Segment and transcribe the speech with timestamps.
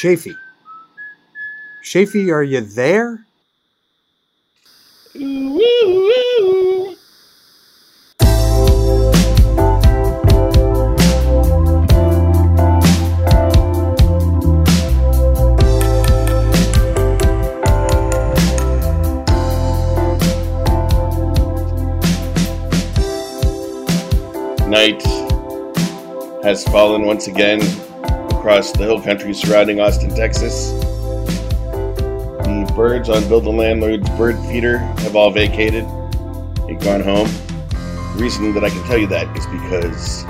[0.00, 0.34] Shafee.
[1.84, 3.26] Shafee, are you there?
[24.66, 25.02] Night
[26.42, 27.60] has fallen once again
[28.60, 30.72] the hill country surrounding Austin, Texas.
[32.42, 37.26] The birds on Bill the Landlord's bird feeder have all vacated and gone home.
[37.70, 40.24] The reason that I can tell you that is because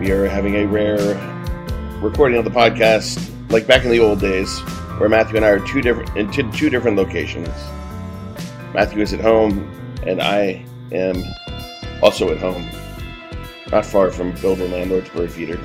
[0.00, 1.14] we are having a rare
[2.02, 4.58] recording of the podcast, like back in the old days,
[4.98, 7.48] where Matthew and I are two different in two, different locations.
[8.74, 9.70] Matthew is at home,
[10.04, 11.22] and I am
[12.02, 12.68] also at home,
[13.70, 15.60] not far from Bill the Landlord's bird feeder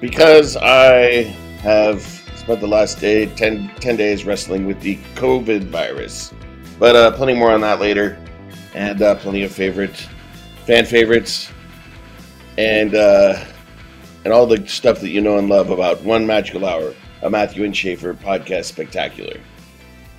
[0.00, 1.24] because I
[1.62, 2.00] have
[2.36, 6.32] spent the last day 10, 10 days wrestling with the COVID virus.
[6.78, 8.18] But uh, plenty more on that later,
[8.74, 10.08] and uh, plenty of favorite
[10.64, 11.50] fan favorites,
[12.56, 13.44] and uh,
[14.24, 17.64] and all the stuff that you know and love about One Magical Hour, a Matthew
[17.64, 19.40] and Schaefer podcast spectacular,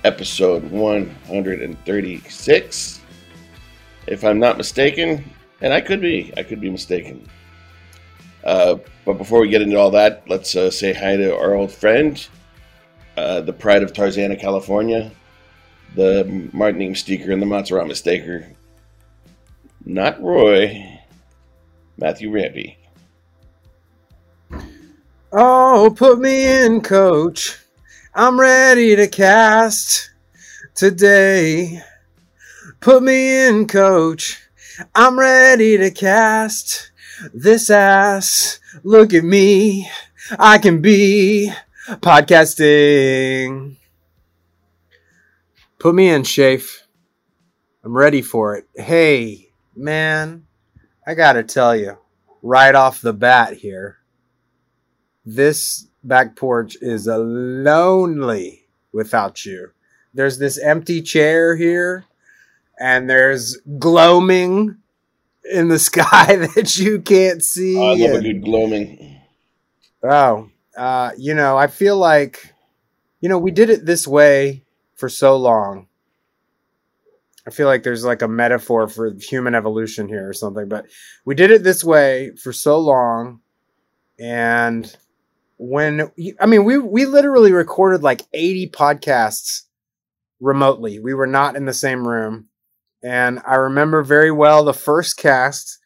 [0.04, 3.00] episode 136,
[4.06, 5.24] if I'm not mistaken,
[5.62, 7.26] and I could be, I could be mistaken.
[8.44, 11.72] Uh, but before we get into all that, let's uh, say hi to our old
[11.72, 12.26] friend,
[13.16, 15.10] uh, the pride of Tarzana, California,
[15.94, 18.46] the Martin Steaker and the Mozzarella Staker.
[19.84, 21.00] Not Roy,
[21.96, 22.78] Matthew Rampy.
[25.32, 27.58] Oh, put me in, coach.
[28.14, 30.10] I'm ready to cast
[30.74, 31.82] today.
[32.80, 34.42] Put me in, coach.
[34.94, 36.89] I'm ready to cast
[37.32, 38.60] this ass.
[38.82, 39.90] Look at me.
[40.38, 41.52] I can be
[41.86, 43.76] podcasting.
[45.78, 46.82] Put me in, Shafe.
[47.82, 48.68] I'm ready for it.
[48.74, 50.46] Hey, man,
[51.06, 51.96] I gotta tell you,
[52.42, 53.98] right off the bat here,
[55.24, 59.70] this back porch is a lonely without you.
[60.12, 62.04] There's this empty chair here,
[62.78, 64.76] and there's gloaming
[65.44, 67.76] in the sky that you can't see.
[67.76, 69.20] Oh, I love a good gloaming.
[70.02, 72.54] Oh, uh, you know, I feel like,
[73.20, 74.64] you know, we did it this way
[74.96, 75.88] for so long.
[77.46, 80.86] I feel like there's like a metaphor for human evolution here or something, but
[81.24, 83.40] we did it this way for so long.
[84.18, 84.94] And
[85.56, 89.62] when, I mean, we, we literally recorded like 80 podcasts
[90.38, 90.98] remotely.
[90.98, 92.49] We were not in the same room.
[93.02, 95.78] And I remember very well the first cast.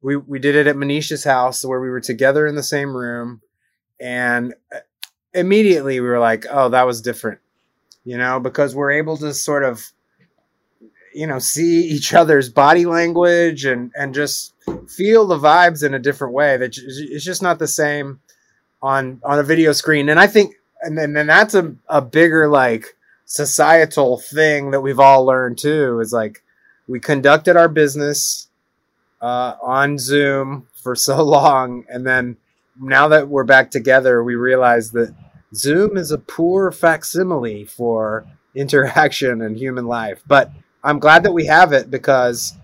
[0.00, 3.40] We, we did it at Manisha's house where we were together in the same room
[4.02, 4.80] and uh,
[5.32, 7.38] immediately we were like oh that was different
[8.04, 9.92] you know because we're able to sort of
[11.14, 14.54] you know see each other's body language and and just
[14.88, 18.20] feel the vibes in a different way that it's just not the same
[18.82, 22.48] on on a video screen and i think and then and that's a, a bigger
[22.48, 26.41] like societal thing that we've all learned too is like
[26.88, 28.48] we conducted our business
[29.20, 32.36] uh, on zoom for so long and then
[32.80, 35.14] now that we're back together, we realize that
[35.54, 40.22] Zoom is a poor facsimile for interaction and human life.
[40.26, 40.50] But
[40.84, 42.54] I'm glad that we have it because,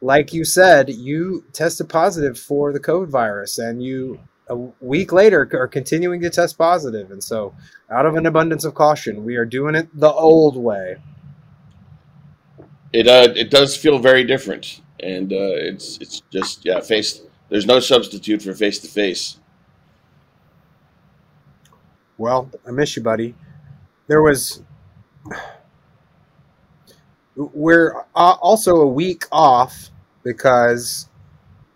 [0.00, 5.48] like you said, you tested positive for the COVID virus, and you a week later
[5.52, 7.10] are continuing to test positive.
[7.10, 7.54] And so,
[7.90, 10.96] out of an abundance of caution, we are doing it the old way.
[12.92, 15.36] It uh, it does feel very different, and uh,
[15.70, 17.20] it's it's just yeah, face.
[17.50, 19.38] There's no substitute for face to face.
[22.16, 23.34] Well, I miss you, buddy.
[24.06, 24.62] There was.
[27.36, 29.90] We're uh, also a week off
[30.24, 31.08] because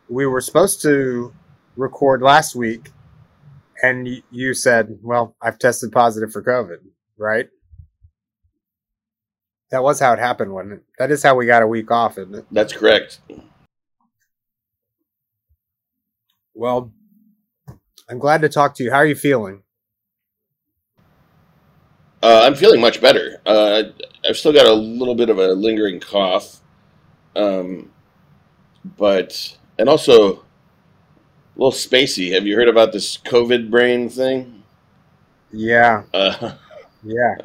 [0.09, 1.33] we were supposed to
[1.77, 2.91] record last week,
[3.83, 6.79] and you said, "Well, I've tested positive for COVID."
[7.19, 7.51] Right?
[9.73, 10.83] That was how it happened, wasn't it?
[10.99, 12.45] That is how we got a week off, isn't it?
[12.53, 13.21] That's correct.
[16.55, 16.93] Well,
[18.07, 18.91] I'm glad to talk to you.
[18.91, 19.63] How are you feeling?
[22.23, 23.39] Uh, I'm feeling much better.
[23.47, 23.85] Uh,
[24.29, 26.61] I've still got a little bit of a lingering cough,
[27.35, 27.91] um,
[28.99, 30.39] but and also a
[31.57, 32.35] little spacey.
[32.35, 34.65] Have you heard about this COVID brain thing?
[35.51, 36.57] Yeah, Uh,
[37.03, 37.37] yeah.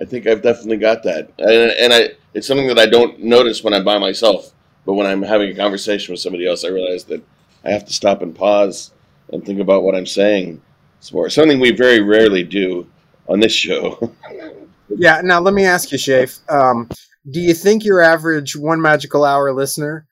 [0.00, 3.62] I think I've definitely got that, and, and I it's something that I don't notice
[3.62, 4.52] when I'm by myself,
[4.86, 7.22] but when I'm having a conversation with somebody else, I realize that
[7.64, 8.92] I have to stop and pause
[9.32, 10.62] and think about what I'm saying,
[11.00, 11.34] sports.
[11.34, 12.86] Something we very rarely do
[13.28, 14.12] on this show.
[14.88, 15.20] yeah.
[15.22, 16.40] Now let me ask you, Shafe.
[16.50, 16.88] Um,
[17.30, 20.06] do you think your average one magical hour listener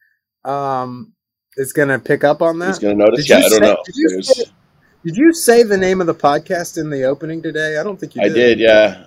[0.44, 1.12] um,
[1.56, 2.68] is going to pick up on that?
[2.68, 3.26] He's going to notice.
[3.26, 3.82] Did Yeah, I don't say- know.
[3.86, 4.44] did you say-
[5.04, 7.78] Did you say the name of the podcast in the opening today?
[7.78, 8.34] I don't think you I did.
[8.34, 9.04] did, yeah.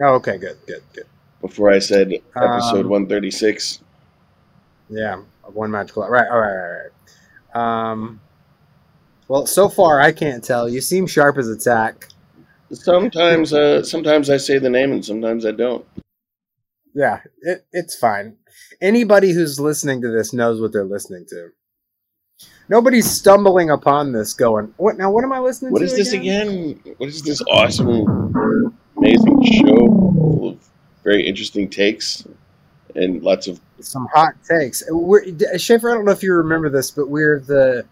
[0.00, 1.06] Oh, okay, good, good, good.
[1.40, 3.80] Before I said episode Um, 136.
[4.90, 5.22] Yeah,
[5.52, 6.06] one magical.
[6.08, 6.80] Right, all right, all
[7.54, 7.90] right.
[7.90, 8.20] Um,
[9.28, 10.68] well, so far I can't tell.
[10.68, 12.08] You seem sharp as a tack.
[12.72, 15.84] Sometimes, uh, sometimes I say the name and sometimes I don't.
[16.94, 18.36] Yeah, it, it's fine.
[18.80, 21.50] Anybody who's listening to this knows what they're listening to.
[22.68, 25.10] Nobody's stumbling upon this going, what now?
[25.10, 25.84] What am I listening What to?
[25.86, 26.78] is this again?
[26.98, 30.68] What is this awesome, amazing show full of
[31.04, 32.26] very interesting takes
[32.94, 34.82] and lots of Some hot takes.
[34.88, 35.24] We're,
[35.58, 37.84] Schaefer, I don't know if you remember this, but we're the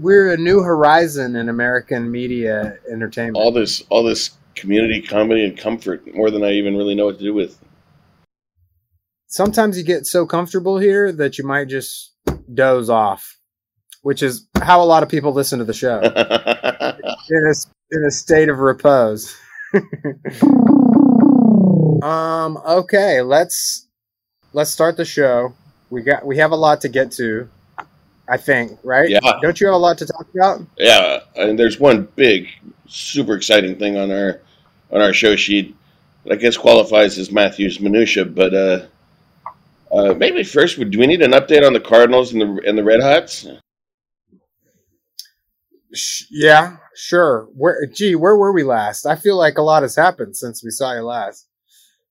[0.00, 3.36] we're a new horizon in American media entertainment.
[3.36, 7.18] all this, all this community comedy and comfort more than I even really know what
[7.18, 7.56] to do with.
[9.28, 12.12] sometimes you get so comfortable here that you might just
[12.52, 13.38] doze off,
[14.02, 17.54] which is how a lot of people listen to the show in a,
[17.92, 19.36] in a state of repose.
[22.02, 22.58] um.
[22.66, 23.22] Okay.
[23.22, 23.86] Let's
[24.52, 25.54] let's start the show.
[25.90, 27.48] We got we have a lot to get to.
[28.28, 29.08] I think, right?
[29.08, 29.20] Yeah.
[29.40, 30.60] Don't you have a lot to talk about?
[30.76, 32.48] yeah, and there's one big,
[32.86, 34.40] super exciting thing on our
[34.90, 35.74] on our show sheet
[36.24, 38.86] that I guess qualifies as Matthew's minutia, but uh,
[39.90, 42.76] uh, maybe first, would do we need an update on the Cardinals and the and
[42.76, 43.46] the Red Hots?
[46.30, 47.48] Yeah, sure.
[47.54, 49.06] Where, gee, where were we last?
[49.06, 51.46] I feel like a lot has happened since we saw you last.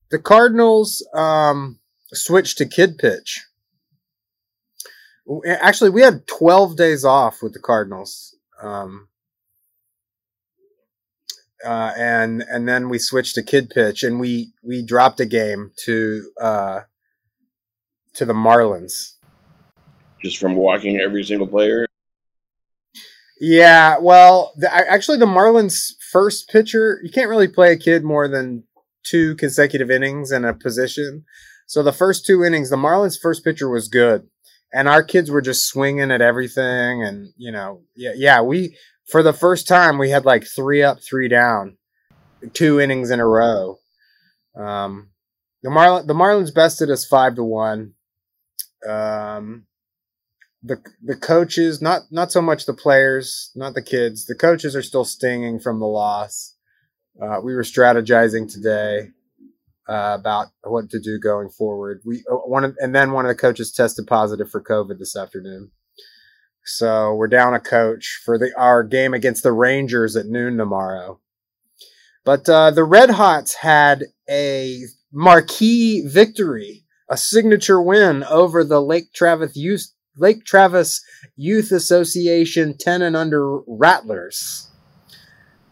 [0.09, 1.79] The Cardinals um,
[2.13, 3.45] switched to kid pitch.
[5.45, 8.35] Actually, we had 12 days off with the Cardinals.
[8.61, 9.09] Um,
[11.65, 15.71] uh, and and then we switched to kid pitch, and we we dropped a game
[15.85, 16.81] to uh,
[18.13, 19.13] to the Marlins.
[20.21, 21.86] Just from walking every single player.
[23.39, 28.27] Yeah, well, the, actually, the Marlins' first pitcher, you can't really play a kid more
[28.27, 28.63] than
[29.03, 31.25] two consecutive innings in a position.
[31.67, 34.27] So the first two innings, the Marlins' first pitcher was good,
[34.73, 37.03] and our kids were just swinging at everything.
[37.03, 38.75] And you know, yeah, yeah, we
[39.05, 41.77] for the first time we had like three up, three down,
[42.53, 43.79] two innings in a row.
[44.55, 45.09] Um,
[45.61, 47.93] the Marlin, the Marlins bested us five to one.
[48.87, 49.66] Um,
[50.63, 54.25] the the coaches, not not so much the players, not the kids.
[54.25, 56.55] The coaches are still stinging from the loss.
[57.21, 59.09] Uh, we were strategizing today
[59.87, 62.01] uh, about what to do going forward.
[62.05, 65.15] We uh, one of, and then one of the coaches tested positive for COVID this
[65.15, 65.71] afternoon.
[66.65, 71.19] So we're down a coach for the our game against the Rangers at noon tomorrow.
[72.25, 74.81] But uh, the Red Hots had a
[75.13, 81.01] marquee victory, a signature win over the Lake Travis Youth Lake Travis
[81.35, 84.69] Youth Association 10 and under Rattlers.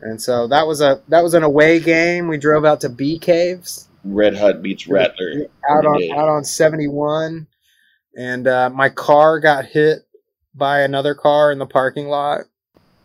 [0.02, 2.28] And so that was a that was an away game.
[2.28, 5.48] We drove out to Bee Caves Red Hut beats Rattler.
[5.68, 7.48] out on out on 71
[8.16, 10.06] and uh, my car got hit
[10.54, 12.42] by another car in the parking lot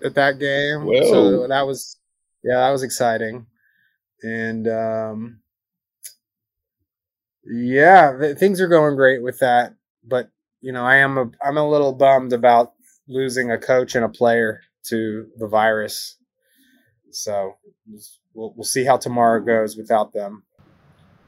[0.05, 0.85] at that game.
[0.85, 1.05] Whoa.
[1.05, 1.97] So that was
[2.45, 3.47] yeah, that was exciting.
[4.23, 5.41] And um
[7.45, 10.29] yeah, th- things are going great with that, but
[10.61, 12.73] you know, I am a I'm a little bummed about
[13.09, 16.17] losing a coach and a player to the virus.
[17.11, 17.57] So
[18.35, 20.45] we'll we'll see how tomorrow goes without them.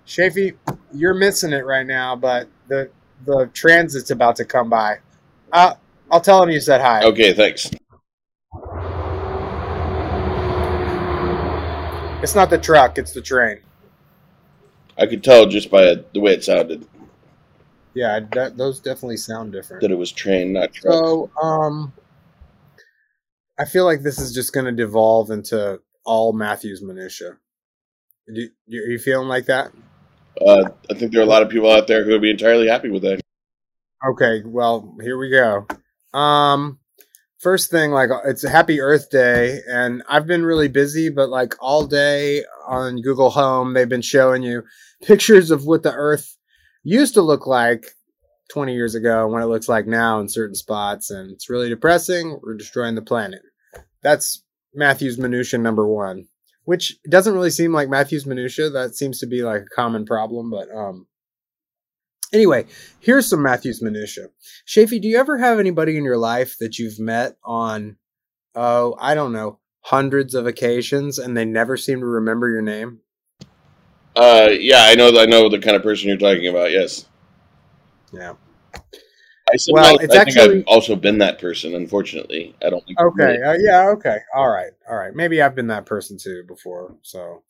[0.07, 0.57] Shafee,
[0.93, 2.91] you're missing it right now, but the
[3.25, 4.99] the transit's about to come by.
[5.53, 5.75] Uh,
[6.11, 7.03] I'll tell him you said hi.
[7.05, 7.71] Okay, thanks.
[12.23, 13.59] It's not the truck, it's the train.
[14.99, 16.87] I could tell just by the way it sounded
[17.95, 19.83] Yeah, that, those definitely sound different.
[19.83, 20.95] that it was train, not truck.
[20.95, 21.93] So, um,
[23.59, 27.37] I feel like this is just going to devolve into all Matthews minutia.
[28.35, 29.73] Do, you- are you feeling like that?
[30.41, 32.67] Uh, I think there are a lot of people out there who would be entirely
[32.67, 33.21] happy with that.
[34.09, 35.67] Okay, well, here we go.
[36.19, 36.79] Um
[37.39, 41.55] first thing like it's a happy earth day and I've been really busy but like
[41.61, 44.63] all day on Google Home they've been showing you
[45.03, 46.37] pictures of what the earth
[46.83, 47.85] used to look like
[48.51, 51.69] 20 years ago and what it looks like now in certain spots and it's really
[51.69, 52.39] depressing.
[52.43, 53.41] We're destroying the planet.
[54.03, 54.43] That's
[54.75, 56.27] Matthew's minutia number 1,
[56.65, 58.71] which doesn't really seem like Matthew's minutia.
[58.71, 61.07] That seems to be like a common problem, but um
[62.33, 62.65] Anyway,
[63.01, 64.29] here's some Matthews minutia.
[64.67, 67.97] Shafee, do you ever have anybody in your life that you've met on,
[68.55, 73.01] oh, I don't know, hundreds of occasions and they never seem to remember your name?
[74.15, 75.09] Uh, yeah, I know.
[75.19, 76.71] I know the kind of person you're talking about.
[76.71, 77.07] Yes.
[78.13, 78.35] Yeah.
[79.53, 81.75] I sometimes, Well, it's I think actually- I've also been that person.
[81.75, 82.85] Unfortunately, I don't.
[82.87, 83.43] Think Okay.
[83.43, 83.89] Uh, yeah.
[83.91, 84.19] Okay.
[84.35, 84.73] All right.
[84.89, 85.15] All right.
[85.15, 87.43] Maybe I've been that person too before, so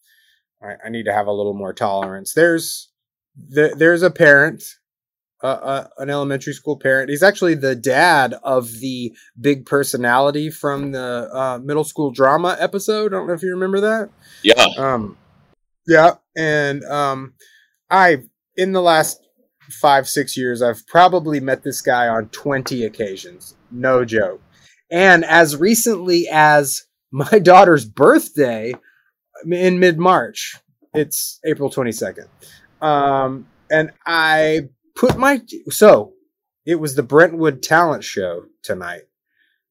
[0.62, 2.32] I, I need to have a little more tolerance.
[2.32, 2.88] There's
[3.36, 4.62] the, there's a parent,
[5.42, 7.10] uh, uh, an elementary school parent.
[7.10, 13.12] He's actually the dad of the big personality from the uh, middle school drama episode.
[13.12, 14.10] I don't know if you remember that.
[14.42, 14.64] Yeah.
[14.78, 15.18] Um,
[15.86, 17.34] yeah, and um,
[17.90, 18.22] I
[18.56, 19.20] in the last
[19.80, 23.56] five six years, I've probably met this guy on twenty occasions.
[23.70, 24.40] No joke.
[24.90, 28.74] And as recently as my daughter's birthday
[29.50, 30.56] in mid March,
[30.94, 32.28] it's April twenty second.
[32.80, 36.12] Um, and I put my so
[36.64, 39.02] it was the Brentwood Talent Show tonight,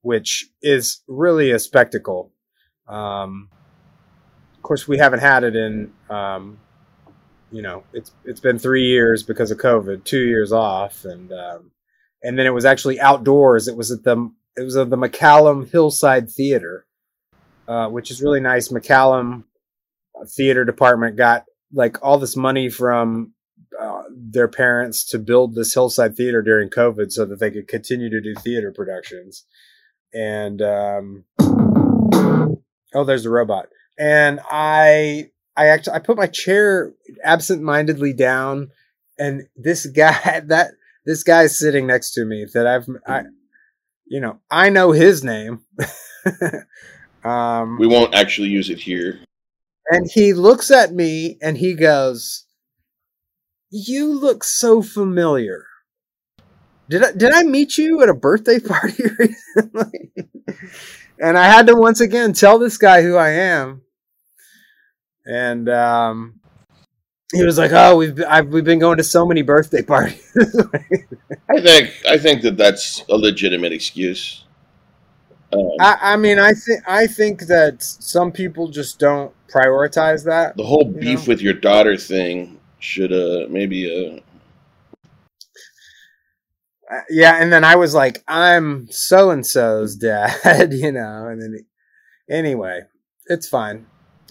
[0.01, 2.33] which is really a spectacle.
[2.87, 3.49] Um,
[4.61, 6.59] of course, we haven't had it in, um,
[7.51, 11.71] you know, it's it's been three years because of COVID, two years off, and um,
[12.21, 13.67] and then it was actually outdoors.
[13.67, 16.85] It was at the it was at the McCallum Hillside Theater,
[17.67, 18.67] uh, which is really nice.
[18.67, 19.45] McCallum
[20.27, 23.33] Theater Department got like all this money from
[23.81, 28.11] uh, their parents to build this hillside theater during COVID so that they could continue
[28.11, 29.43] to do theater productions.
[30.13, 31.25] And um,
[32.93, 33.69] oh, there's the robot.
[34.01, 36.91] And I, I actually, I put my chair
[37.23, 38.71] absent-mindedly down,
[39.19, 40.71] and this guy, that
[41.05, 43.23] this guy's sitting next to me that I've, I,
[44.07, 45.61] you know, I know his name.
[47.23, 49.19] um, We won't actually use it here.
[49.91, 52.45] and he looks at me and he goes,
[53.69, 55.65] "You look so familiar.
[56.89, 60.11] Did I did I meet you at a birthday party recently?"
[61.19, 63.81] and I had to once again tell this guy who I am.
[65.25, 66.39] And um,
[67.31, 70.31] he was like, "Oh, we've been, I've, we've been going to so many birthday parties."
[71.49, 71.93] I think.
[72.07, 74.43] I think that that's a legitimate excuse.
[75.53, 80.55] Um, I, I mean, I think I think that some people just don't prioritize that.
[80.57, 81.25] the whole beef know?
[81.27, 84.21] with your daughter thing should uh maybe
[86.91, 91.41] Uh, yeah, and then I was like, I'm so and so's dad, you know, and
[91.41, 91.65] then
[92.29, 92.81] anyway,
[93.27, 93.85] it's fine.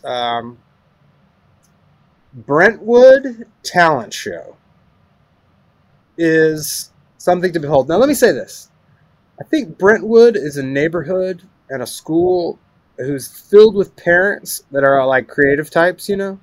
[0.05, 0.59] Um,
[2.33, 4.57] Brentwood Talent Show
[6.17, 7.89] is something to behold.
[7.89, 8.71] Now, let me say this:
[9.41, 12.59] I think Brentwood is a neighborhood and a school
[12.99, 16.09] who's filled with parents that are like creative types.
[16.09, 16.41] You know,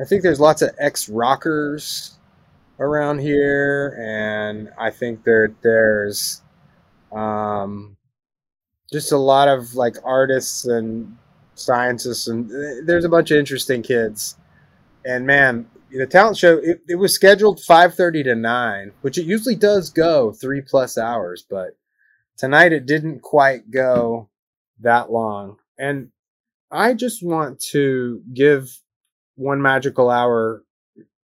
[0.00, 2.18] I think there's lots of ex rockers
[2.78, 6.42] around here, and I think there there's
[7.12, 7.96] um,
[8.92, 11.16] just a lot of like artists and
[11.54, 14.36] scientists, and eh, there's a bunch of interesting kids.
[15.08, 19.56] And man, the talent show it, it was scheduled 5:30 to 9, which it usually
[19.56, 21.70] does go three plus hours, but
[22.36, 24.28] tonight it didn't quite go
[24.80, 25.56] that long.
[25.78, 26.10] And
[26.70, 28.68] I just want to give
[29.36, 30.62] one magical hour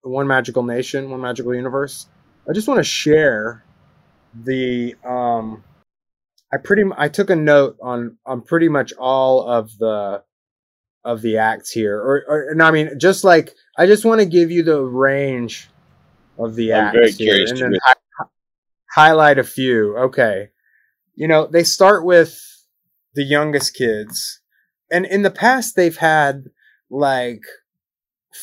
[0.00, 2.06] one magical nation, one magical universe.
[2.48, 3.62] I just want to share
[4.34, 5.62] the um
[6.50, 10.22] I pretty I took a note on on pretty much all of the
[11.06, 14.26] of the acts here or, or no I mean just like I just want to
[14.26, 15.68] give you the range
[16.38, 18.24] of the I'm acts here and then hi-
[18.92, 19.96] highlight a few.
[19.96, 20.48] Okay.
[21.14, 22.38] You know, they start with
[23.14, 24.40] the youngest kids
[24.90, 26.44] and in the past they've had
[26.90, 27.42] like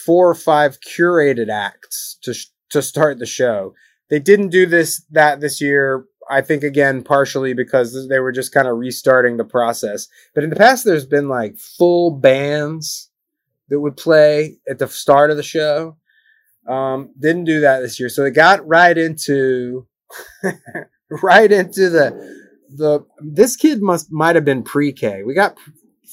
[0.05, 3.73] four or five curated acts to sh- to start the show.
[4.09, 6.05] They didn't do this that this year.
[6.29, 10.07] I think again partially because they were just kind of restarting the process.
[10.33, 13.09] But in the past, there's been like full bands
[13.69, 15.97] that would play at the start of the show.
[16.67, 19.87] Um, didn't do that this year, so they got right into
[21.23, 22.11] right into the
[22.69, 23.05] the.
[23.19, 25.23] This kid must might have been pre-K.
[25.23, 25.57] We got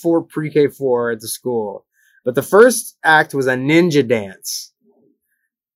[0.03, 1.87] four pre-K four at the school.
[2.25, 4.70] But the first act was a ninja dance.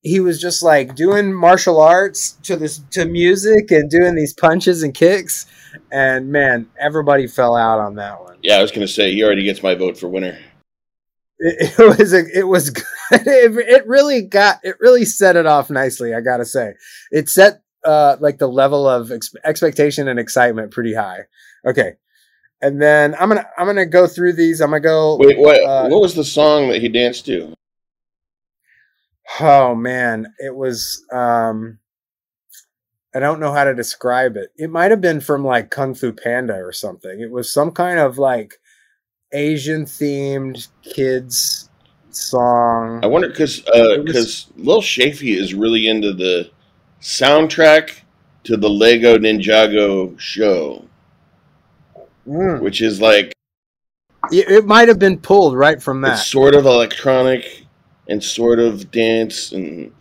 [0.05, 4.83] He was just like doing martial arts to this to music and doing these punches
[4.83, 5.47] and kicks.
[5.91, 8.37] And man, everybody fell out on that one.
[8.43, 10.39] Yeah, I was gonna say he already gets my vote for winner.
[11.39, 12.85] It, it was a, it was good.
[13.11, 16.15] It, it really got it really set it off nicely.
[16.15, 16.73] I gotta say,
[17.13, 21.21] it set uh like the level of ex- expectation and excitement pretty high.
[21.67, 21.93] Okay,
[22.63, 24.63] and then I'm gonna I'm gonna go through these.
[24.63, 25.17] I'm gonna go.
[25.19, 25.63] Wait, what?
[25.63, 27.55] Uh, what was the song that he danced to?
[29.41, 31.79] Oh man, it was um
[33.15, 34.51] I don't know how to describe it.
[34.57, 37.21] It might have been from like Kung Fu Panda or something.
[37.21, 38.59] It was some kind of like
[39.33, 41.69] Asian themed kids
[42.11, 43.01] song.
[43.03, 46.51] I wonder because because Lil Shafy is really into the
[47.01, 48.01] soundtrack
[48.45, 50.85] to the Lego Ninjago show,
[52.29, 52.61] Mm.
[52.63, 53.33] which is like
[54.33, 56.15] It, it might have been pulled right from that.
[56.19, 57.64] it's sort of electronic
[58.09, 59.93] and sort of dance and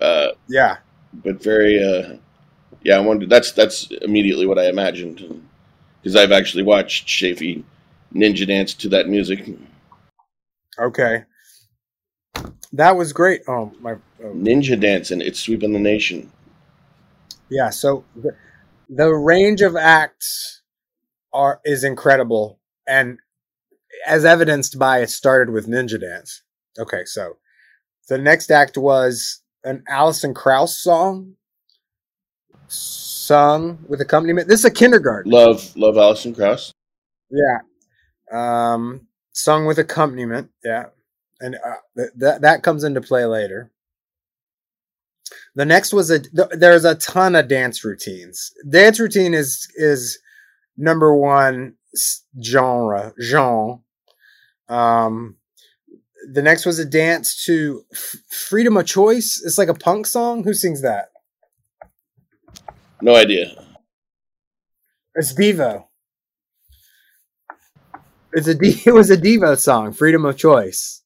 [0.00, 0.78] uh, yeah.
[1.12, 2.16] but very uh,
[2.82, 2.96] yeah.
[2.96, 5.48] I wonder that's that's immediately what I imagined
[6.00, 7.64] because I've actually watched Shafy
[8.14, 9.48] ninja dance to that music.
[10.78, 11.24] Okay.
[12.72, 13.42] That was great.
[13.48, 13.96] Oh my.
[14.22, 14.32] Oh.
[14.34, 15.20] Ninja dancing!
[15.20, 16.30] it's sweeping the nation.
[17.48, 17.70] Yeah.
[17.70, 18.34] So the,
[18.88, 20.62] the range of acts
[21.32, 23.18] are is incredible, and
[24.06, 26.42] as evidenced by it started with Ninja Dance.
[26.78, 27.36] Okay, so
[28.08, 31.34] the next act was an Alison Krauss song
[32.68, 34.48] sung with accompaniment.
[34.48, 35.30] This is a kindergarten.
[35.30, 36.72] Love love Alison Krauss.
[37.30, 37.58] Yeah.
[38.32, 40.50] Um, sung with accompaniment.
[40.64, 40.86] Yeah.
[41.40, 43.70] And uh, th- that that comes into play later.
[45.54, 48.52] The next was a th- there's a ton of dance routines.
[48.68, 50.18] Dance routine is is
[50.76, 51.74] number one
[52.42, 53.78] genre genre.
[54.68, 55.36] Um,
[56.32, 59.42] the next was a dance to F- Freedom of Choice.
[59.44, 60.44] It's like a punk song.
[60.44, 61.10] Who sings that?
[63.00, 63.52] No idea.
[65.14, 65.84] It's Devo.
[68.32, 71.02] It's a D- it was a Devo song, Freedom of Choice.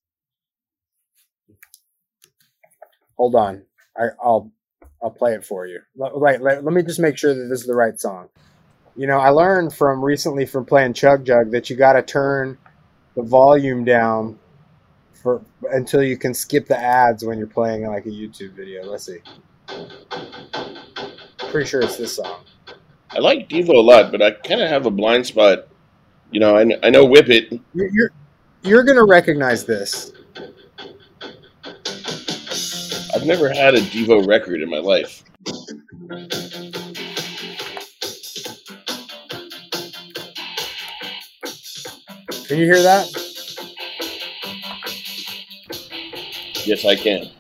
[3.17, 3.65] Hold on,
[3.97, 4.51] I, I'll
[5.03, 5.81] I'll play it for you.
[5.97, 8.29] Let, wait, let, let me just make sure that this is the right song.
[8.97, 12.59] You know, I learned from recently from playing Chug Jug that you got to turn
[13.17, 14.39] the volume down
[15.23, 18.85] for until you can skip the ads when you're playing like a YouTube video.
[18.85, 19.19] Let's see.
[21.51, 22.45] Pretty sure it's this song.
[23.11, 25.69] I like Devo a lot, but I kind of have a blind spot.
[26.31, 27.61] You know, I, I know Whip It.
[27.75, 28.11] You're you're,
[28.63, 30.13] you're gonna recognize this.
[33.15, 35.23] I've never had a Devo record in my life.
[42.47, 43.22] Can you hear that?
[46.67, 47.31] Yes, I can.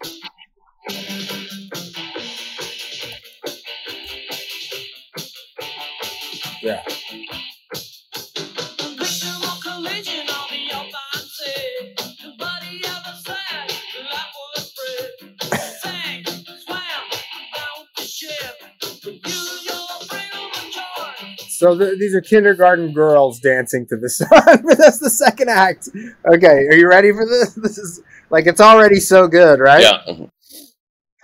[21.62, 24.28] So th- these are kindergarten girls dancing to this song.
[24.28, 25.88] That's the second act.
[26.26, 27.54] Okay, are you ready for this?
[27.62, 29.82] This is like it's already so good, right?
[29.82, 30.00] Yeah.
[30.08, 30.26] Uh-huh.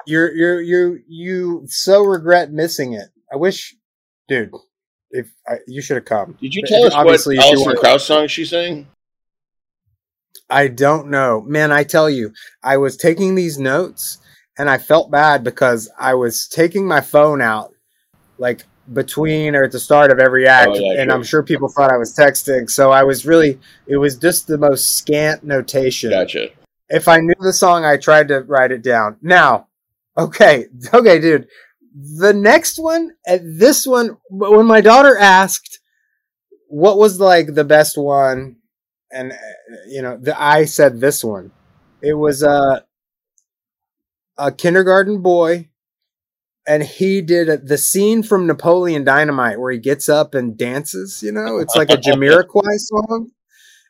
[0.06, 3.08] You're you're you you so regret missing it.
[3.32, 3.74] I wish,
[4.28, 4.52] dude.
[5.10, 6.38] If I, you should have come.
[6.40, 8.86] Did you tell us what Obviously, you Alison Krauss song she sang?
[10.48, 11.40] I don't know.
[11.40, 14.18] Man, I tell you, I was taking these notes
[14.56, 17.72] and I felt bad because I was taking my phone out
[18.38, 21.12] like between or at the start of every act Oh, yeah, and.
[21.12, 22.70] I'm sure people thought I was texting.
[22.70, 26.10] So I was really it was just the most scant notation.
[26.10, 26.48] Gotcha.
[26.88, 29.16] If I knew the song, I tried to write it down.
[29.20, 29.68] Now,
[30.16, 31.48] okay, okay, dude.
[31.94, 35.80] The next one, uh, this one, when my daughter asked
[36.68, 38.56] what was like the best one,
[39.10, 39.36] and uh,
[39.88, 41.50] you know, the, I said this one.
[42.00, 42.84] It was a
[44.36, 45.68] a kindergarten boy,
[46.68, 51.22] and he did a, the scene from Napoleon Dynamite where he gets up and dances.
[51.22, 53.30] You know, it's like a Jamiroquai song,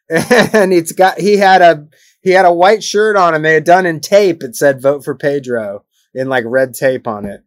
[0.08, 1.86] and it's got he had a
[2.22, 5.04] he had a white shirt on and they had done in tape it said vote
[5.04, 7.42] for pedro in like red tape on it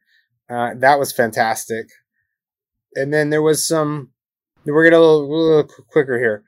[0.50, 1.88] uh, that was fantastic
[2.96, 4.10] and then there was some
[4.66, 6.44] we're gonna a little, a little quicker here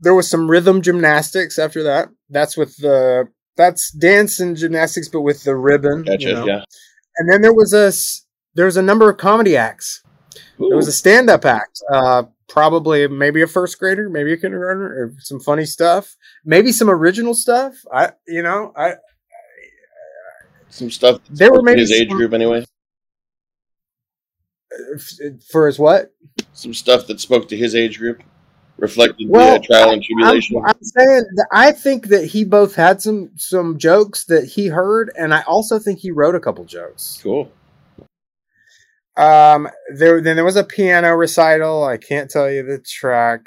[0.00, 3.26] there was some rhythm gymnastics after that that's with the
[3.56, 6.26] that's dance and gymnastics but with the ribbon Gotcha.
[6.26, 6.46] you know.
[6.46, 6.64] Yeah.
[7.18, 7.92] And then there was a
[8.54, 10.02] there was a number of comedy acts.
[10.58, 15.14] There was a stand-up act uh probably maybe a first grader maybe a kindergartner or
[15.18, 16.16] some funny stuff.
[16.44, 17.74] Maybe some original stuff.
[17.92, 18.94] I you know i
[20.68, 21.22] some stuff.
[21.24, 22.64] that There were maybe his age some- group anyway.
[25.50, 26.12] for his what?
[26.52, 28.22] Some stuff that spoke to his age group,
[28.78, 30.62] reflected Well, the uh, trial and I'm, tribulation.
[30.64, 35.12] I'm saying that i think that he both had some some jokes that he heard
[35.16, 37.50] and i also think he wrote a couple jokes cool.
[39.16, 41.84] Um, there then there was a piano recital.
[41.84, 43.46] I can't tell you the track.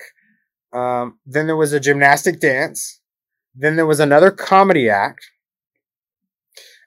[0.74, 3.02] Um, then there was a gymnastic dance.
[3.56, 5.30] Then there was another comedy act.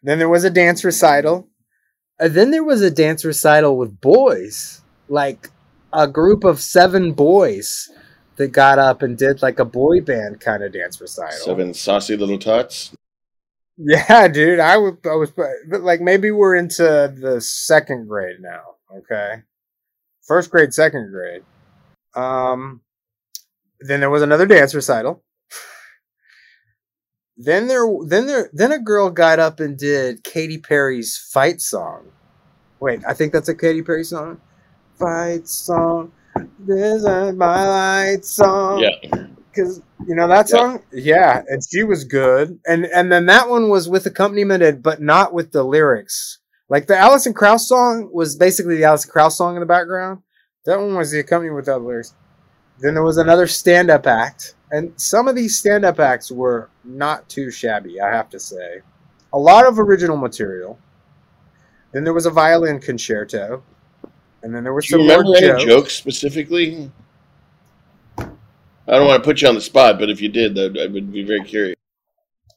[0.03, 1.49] Then there was a dance recital.
[2.19, 5.49] And then there was a dance recital with boys, like
[5.93, 7.89] a group of seven boys
[8.41, 11.39] that got up and did like a boy band kind of dance recital.
[11.39, 12.91] Seven saucy little tots.
[13.77, 14.61] Yeah, dude.
[14.61, 18.77] I was, I was, but like maybe we're into the second grade now.
[18.97, 19.43] Okay,
[20.27, 21.43] first grade, second grade.
[22.15, 22.81] Um,
[23.81, 25.23] then there was another dance recital.
[27.37, 32.11] Then there, then there, then a girl got up and did Katy Perry's fight song.
[32.81, 34.41] Wait, I think that's a Katy Perry song.
[34.99, 36.13] Fight song.
[36.61, 37.05] This is
[37.37, 38.81] my light song.
[38.81, 39.25] Yeah.
[39.55, 40.81] Cause you know that song?
[40.93, 42.59] Yeah, and she was good.
[42.67, 46.39] And and then that one was with accompaniment, and- but not with the lyrics.
[46.69, 50.23] Like the Alison Krauss song was basically the Alison Krauss song in the background.
[50.67, 52.15] That one was the accompaniment without lyrics.
[52.79, 57.51] Then there was another stand-up act, and some of these stand-up acts were not too
[57.51, 58.81] shabby, I have to say.
[59.33, 60.79] A lot of original material.
[61.93, 63.63] Then there was a violin concerto,
[64.43, 65.65] and then there was Do you some more remember any jokes.
[65.65, 66.91] jokes specifically?
[68.19, 71.13] I don't want to put you on the spot, but if you did, I would
[71.13, 71.77] be very curious.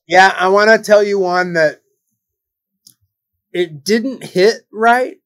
[0.08, 1.82] Yeah, I want to tell you one that
[3.52, 5.18] it didn't hit right,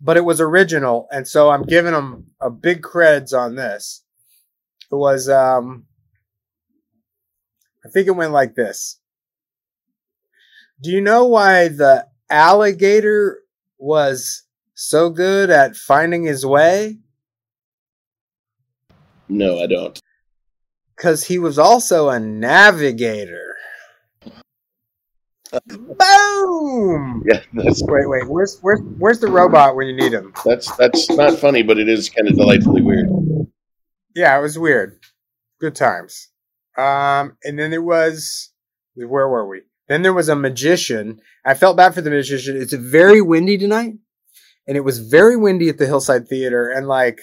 [0.00, 4.02] but it was original, and so I'm giving them a big creds on this.
[4.90, 5.84] It was, um,
[7.84, 8.98] I think it went like this.
[10.82, 13.40] Do you know why the alligator
[13.78, 14.42] was
[14.76, 16.98] so good at finding his way?
[19.28, 20.00] No, I don't.
[20.96, 23.56] Because he was also a navigator.
[25.66, 27.24] Boom!
[27.26, 28.28] Yeah, that's Wait, wait.
[28.28, 30.32] Where's where's where's the robot when you need him?
[30.44, 33.08] that's that's not funny, but it is kind of delightfully weird.
[34.14, 34.98] Yeah, it was weird.
[35.60, 36.28] Good times.
[36.76, 38.50] Um, and then there was
[38.94, 39.62] where were we?
[39.88, 41.20] Then there was a magician.
[41.44, 42.60] I felt bad for the magician.
[42.60, 43.94] It's very windy tonight,
[44.66, 46.68] and it was very windy at the Hillside Theater.
[46.68, 47.20] And like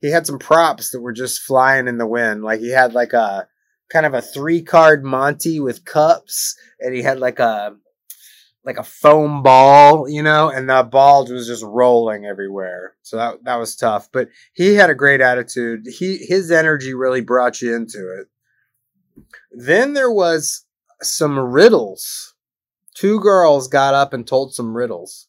[0.00, 2.42] he had some props that were just flying in the wind.
[2.42, 3.48] Like he had like a
[3.90, 7.76] kind of a three card Monty with cups, and he had like a
[8.64, 12.94] like a foam ball, you know, and the ball was just rolling everywhere.
[13.02, 14.08] So that that was tough.
[14.12, 15.84] But he had a great attitude.
[15.86, 18.26] He his energy really brought you into it.
[19.52, 20.64] Then there was
[21.02, 22.34] some riddles.
[22.94, 25.28] Two girls got up and told some riddles.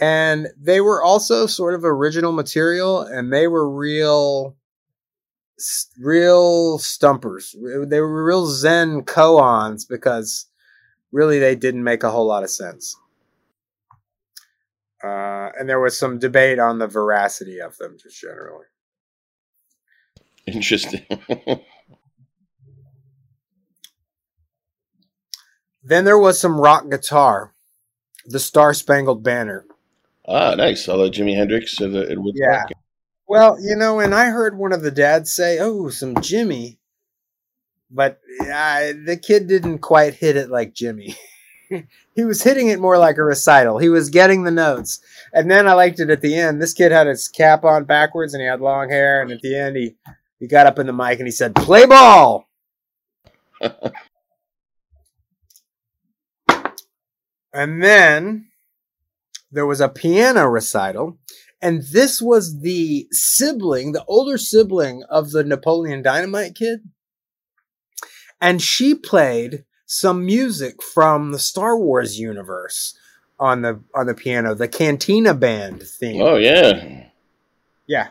[0.00, 4.56] And they were also sort of original material and they were real
[5.98, 7.54] real stumpers.
[7.86, 10.46] They were real zen koans because
[11.12, 12.96] really they didn't make a whole lot of sense.
[15.04, 18.66] Uh, and there was some debate on the veracity of them just generally.
[20.46, 21.04] Interesting.
[25.82, 27.54] Then there was some rock guitar,
[28.26, 29.64] the Star Spangled Banner.
[30.26, 30.88] Ah, nice.
[30.88, 32.70] Although Jimi Hendrix at, at Woodstock.
[32.70, 32.76] Yeah.
[33.28, 36.80] Well, you know, and I heard one of the dads say, "Oh, some Jimmy,"
[37.90, 41.14] but uh, the kid didn't quite hit it like Jimmy.
[42.14, 43.78] he was hitting it more like a recital.
[43.78, 44.98] He was getting the notes,
[45.32, 46.60] and then I liked it at the end.
[46.60, 49.56] This kid had his cap on backwards, and he had long hair, and at the
[49.56, 49.94] end, he
[50.40, 52.48] he got up in the mic and he said, "Play ball."
[57.52, 58.49] and then
[59.50, 61.18] there was a piano recital
[61.62, 66.80] and this was the sibling, the older sibling of the Napoleon Dynamite kid.
[68.40, 72.96] And she played some music from the Star Wars universe
[73.38, 76.22] on the on the piano, the Cantina Band theme.
[76.22, 77.08] Oh yeah,
[77.86, 78.08] Yeah.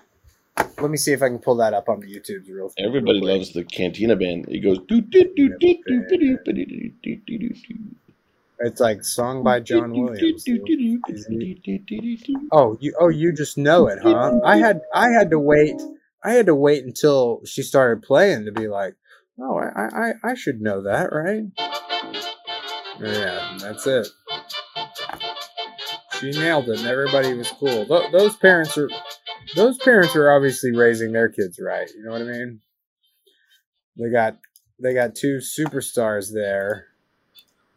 [0.58, 3.38] Let me see if I can pull that up on the YouTube real everybody real
[3.38, 4.45] loves the Cantina Band.
[4.49, 4.78] It goes.
[4.88, 7.95] doo, doo, doo, doo, doo, doo, doo, doo, doo, doo, doo, doo, doo.
[8.62, 10.43] It's like song by John Williams.
[12.52, 14.39] oh, you oh you just know it, huh?
[14.43, 15.76] I had I had to wait.
[16.24, 18.95] I had to wait until she started playing to be like,
[19.39, 21.43] oh, I I I should know that, right?
[23.00, 24.08] Yeah, that's it.
[26.19, 27.86] She nailed it, and everybody was cool.
[27.86, 28.89] Th- those parents are
[29.56, 31.89] those parents are obviously raising their kids right.
[31.95, 32.60] You know what I mean?
[33.98, 34.38] They got
[34.82, 36.88] they got two superstars there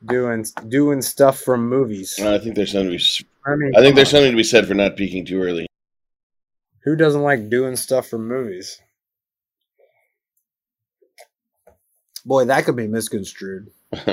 [0.07, 2.19] doing doing stuff from movies.
[2.21, 2.97] I think there's something.
[2.99, 4.13] To be, I mean, I think there's on.
[4.19, 5.67] something to be said for not peaking too early.
[6.85, 8.81] Who doesn't like doing stuff from movies?
[12.25, 13.71] Boy, that could be misconstrued.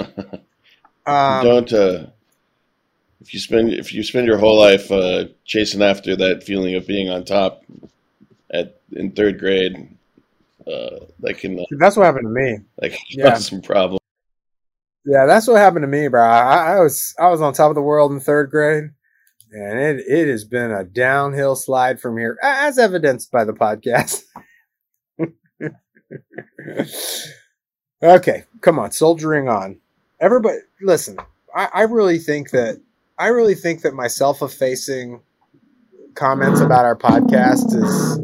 [1.05, 1.73] Um, Don't.
[1.73, 2.05] Uh,
[3.21, 6.85] if you spend if you spend your whole life uh, chasing after that feeling of
[6.85, 7.63] being on top
[8.51, 9.97] at in third grade,
[10.67, 12.59] uh, that can uh, that's what happened to me.
[12.77, 13.31] that can Yeah.
[13.31, 13.98] cause some problems.
[15.05, 16.23] Yeah, that's what happened to me, bro.
[16.23, 18.85] I, I was I was on top of the world in third grade,
[19.51, 24.23] and it it has been a downhill slide from here, as evidenced by the podcast.
[28.03, 29.79] okay, come on, soldiering on.
[30.19, 31.17] Everybody, listen.
[31.55, 32.79] I, I really think that
[33.17, 35.21] I really think that my self-effacing
[36.15, 38.19] comments about our podcast is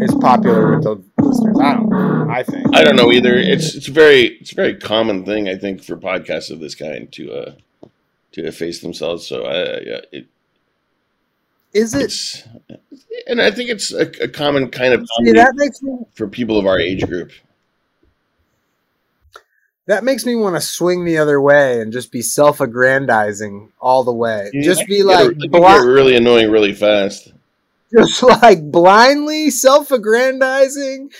[0.00, 1.58] is popular with the listeners.
[1.60, 1.88] I don't.
[1.88, 2.26] know.
[2.30, 2.74] I think.
[2.74, 3.34] I don't know either.
[3.36, 7.10] It's it's very it's a very common thing I think for podcasts of this kind
[7.12, 7.54] to uh
[8.32, 9.26] to efface themselves.
[9.26, 10.26] So I yeah, it,
[11.72, 12.02] Is it?
[12.02, 12.42] it's
[13.26, 16.58] and I think it's a, a common kind of See, that makes me for people
[16.58, 17.32] of our age group.
[19.86, 24.12] that makes me want to swing the other way and just be self-aggrandizing all the
[24.12, 24.50] way.
[24.52, 27.32] Just be like, can get bli- really annoying really fast.
[27.92, 31.10] Just like blindly self-aggrandizing,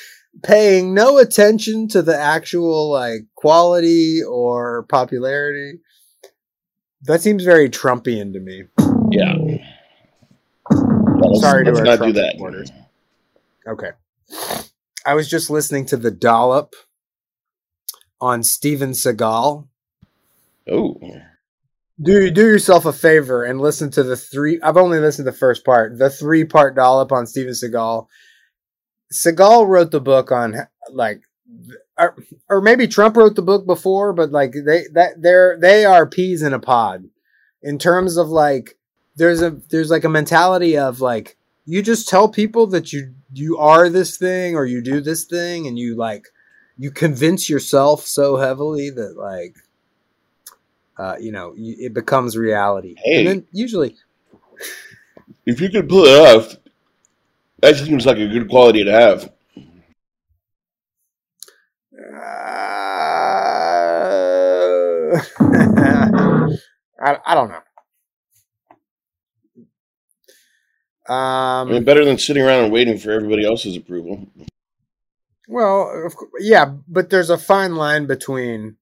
[0.42, 5.80] paying no attention to the actual like quality or popularity.
[7.02, 8.64] That seems very Trumpian to me.
[9.10, 9.34] Yeah.
[10.70, 12.32] Let's- Sorry to let's our not Trump do that.
[12.32, 12.70] supporters.
[13.68, 13.90] Okay.
[15.04, 16.74] I was just listening to the dollop
[18.20, 19.66] on Steven Seagal.
[20.68, 21.00] Oh,
[22.00, 24.60] Do do yourself a favor and listen to the three.
[24.60, 28.06] I've only listened to the first part, the three part dollop on Steven Seagal.
[29.12, 30.56] Seagal wrote the book on
[30.90, 31.22] like,
[31.96, 32.14] or,
[32.50, 36.42] or maybe Trump wrote the book before, but like they that they're they are peas
[36.42, 37.04] in a pod
[37.62, 38.76] in terms of like
[39.16, 43.56] there's a there's like a mentality of like you just tell people that you you
[43.58, 46.28] are this thing or you do this thing and you like
[46.76, 49.56] you convince yourself so heavily that like
[50.98, 53.18] uh, you know you, it becomes reality Hey.
[53.18, 53.96] and then usually
[55.46, 56.56] if you could pull it off,
[57.60, 59.32] that seems like a good quality to have.
[62.02, 62.16] uh,
[67.00, 67.60] I, I don't know
[71.08, 74.26] I um mean, better than sitting around and waiting for everybody else's approval.
[75.48, 78.76] Well, of yeah, but there's a fine line between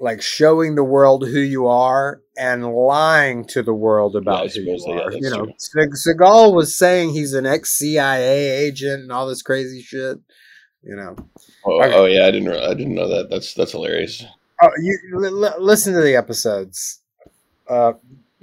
[0.00, 4.60] like showing the world who you are and lying to the world Yeah, about who
[4.60, 5.12] you yeah, are.
[5.12, 5.88] you know, true.
[5.90, 10.18] Seagal was saying he's an ex CIA agent and all this crazy shit.
[10.82, 11.16] You know,
[11.64, 11.94] Oh, Okay.
[11.94, 12.52] oh yeah, I didn't.
[12.52, 13.28] I didn't know that.
[13.30, 14.24] That's that's hilarious.
[14.62, 17.02] oh, you l- listen to the episodes.
[17.68, 17.94] Uh,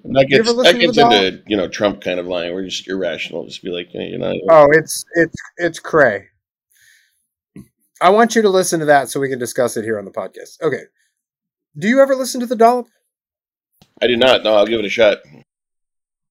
[0.03, 3.45] That gets that gets into you know Trump kind of lying, you're just irrational.
[3.47, 6.25] Just be like, you know, oh, it's it's it's cray.
[8.01, 10.11] I want you to listen to that so we can discuss it here on the
[10.11, 10.61] podcast.
[10.61, 10.83] Okay.
[11.77, 12.87] Do you ever listen to the dollop?
[14.01, 14.43] I do not.
[14.43, 15.17] No, I'll give it a shot.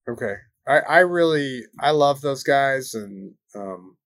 [0.08, 0.34] Okay.
[0.66, 3.96] I, I really I love those guys and um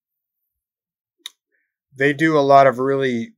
[1.97, 3.33] they do a lot of really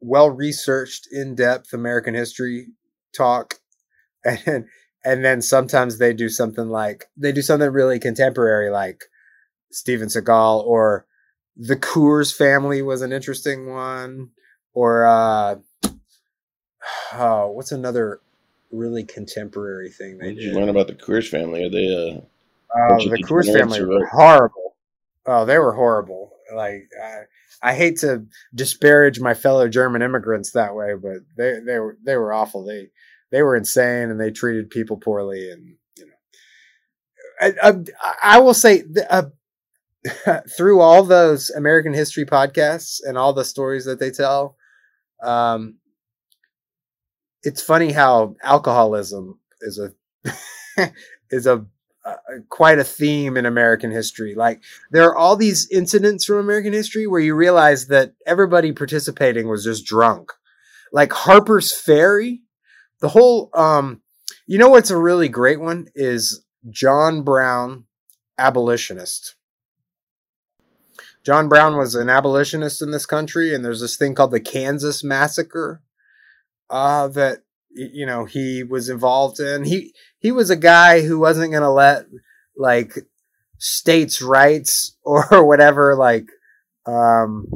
[0.00, 2.68] well researched, in depth American history
[3.14, 3.54] talk.
[4.46, 4.66] And
[5.04, 9.04] and then sometimes they do something like they do something really contemporary like
[9.70, 11.06] Steven Seagal or
[11.56, 14.30] the Coors family was an interesting one.
[14.72, 15.56] Or uh
[17.18, 18.20] oh, what's another
[18.70, 20.56] really contemporary thing they did you did?
[20.56, 21.64] learn about the Coors family?
[21.64, 22.16] Are they?
[22.16, 22.20] Uh,
[22.74, 24.76] Oh, the Coors family were horrible.
[25.24, 26.32] Oh, they were horrible.
[26.54, 31.78] Like I, I hate to disparage my fellow German immigrants that way, but they they
[31.78, 32.64] were they were awful.
[32.64, 32.90] They
[33.30, 36.12] they were insane and they treated people poorly, and you know,
[37.62, 37.70] I
[38.02, 39.24] I, I will say uh,
[40.56, 44.56] through all those American history podcasts and all the stories that they tell,
[45.22, 45.76] um,
[47.46, 50.92] it's funny how alcoholism is a
[51.30, 51.64] is a
[52.04, 52.14] uh,
[52.48, 54.34] quite a theme in American history.
[54.34, 59.48] Like there are all these incidents from American history where you realize that everybody participating
[59.48, 60.32] was just drunk.
[60.92, 62.42] Like Harper's Ferry,
[63.00, 64.02] the whole um
[64.48, 67.84] you know what's a really great one is John Brown
[68.38, 69.36] abolitionist.
[71.24, 75.04] John Brown was an abolitionist in this country and there's this thing called the Kansas
[75.04, 75.80] massacre
[76.70, 79.64] uh that you know he was involved in.
[79.64, 82.06] He he was a guy who wasn't going to let
[82.56, 82.92] like
[83.58, 86.26] states' rights or whatever like
[86.86, 87.46] um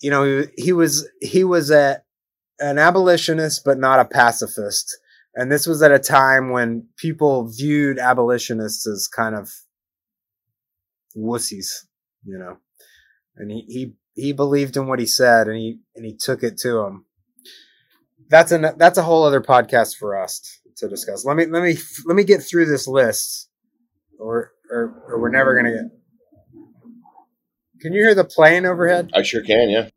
[0.00, 2.02] you know he, he was he was a
[2.60, 4.96] an abolitionist but not a pacifist
[5.34, 9.50] and this was at a time when people viewed abolitionists as kind of
[11.16, 11.84] wussies
[12.24, 12.56] you know
[13.36, 16.56] and he he he believed in what he said and he and he took it
[16.58, 17.04] to him
[18.28, 21.24] that's an that's a whole other podcast for us to discuss.
[21.24, 23.48] Let me let me let me get through this list,
[24.18, 25.84] or or, or we're never gonna get.
[27.80, 29.10] Can you hear the plane overhead?
[29.14, 29.68] I sure can.
[29.70, 29.88] Yeah.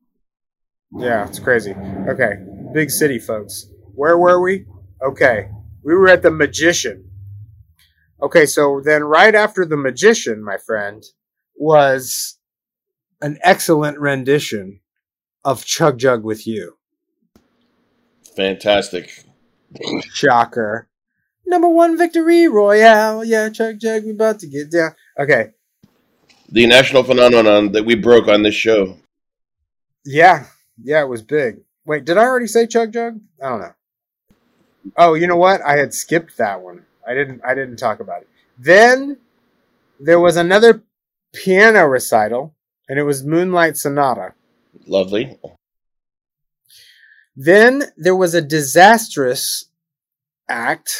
[0.91, 1.73] Yeah, it's crazy.
[2.07, 2.33] Okay,
[2.73, 3.67] big city, folks.
[3.93, 4.65] Where were we?
[5.01, 5.49] Okay,
[5.83, 7.09] we were at the Magician.
[8.21, 11.03] Okay, so then right after the Magician, my friend,
[11.55, 12.36] was
[13.21, 14.81] an excellent rendition
[15.43, 16.77] of Chug Jug with You.
[18.35, 19.25] Fantastic.
[20.13, 20.87] Shocker.
[21.45, 23.23] Number one victory royale.
[23.23, 24.91] Yeah, Chug Jug, we about to get down.
[25.17, 25.51] Okay.
[26.49, 28.97] The national phenomenon that we broke on this show.
[30.05, 30.45] Yeah.
[30.83, 31.61] Yeah, it was big.
[31.85, 33.19] Wait, did I already say Chug Jug?
[33.41, 33.73] I don't know.
[34.95, 35.61] Oh, you know what?
[35.61, 36.85] I had skipped that one.
[37.07, 38.29] I didn't I didn't talk about it.
[38.57, 39.17] Then
[39.99, 40.83] there was another
[41.33, 42.53] piano recital,
[42.87, 44.33] and it was Moonlight Sonata.
[44.85, 45.37] Lovely.
[47.35, 49.65] Then there was a disastrous
[50.49, 50.95] act.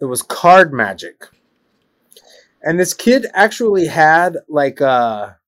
[0.00, 1.28] It was card magic.
[2.62, 5.38] And this kid actually had like a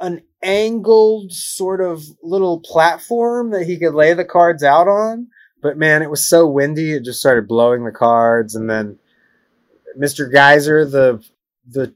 [0.00, 5.28] an angled sort of little platform that he could lay the cards out on.
[5.60, 8.54] But man, it was so windy, it just started blowing the cards.
[8.54, 8.98] And then
[9.98, 10.30] Mr.
[10.30, 11.24] Geyser, the
[11.66, 11.94] the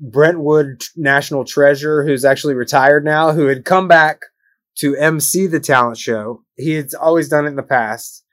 [0.00, 4.22] Brentwood National Treasure, who's actually retired now, who had come back
[4.76, 6.44] to MC the talent show.
[6.56, 8.24] He had always done it in the past.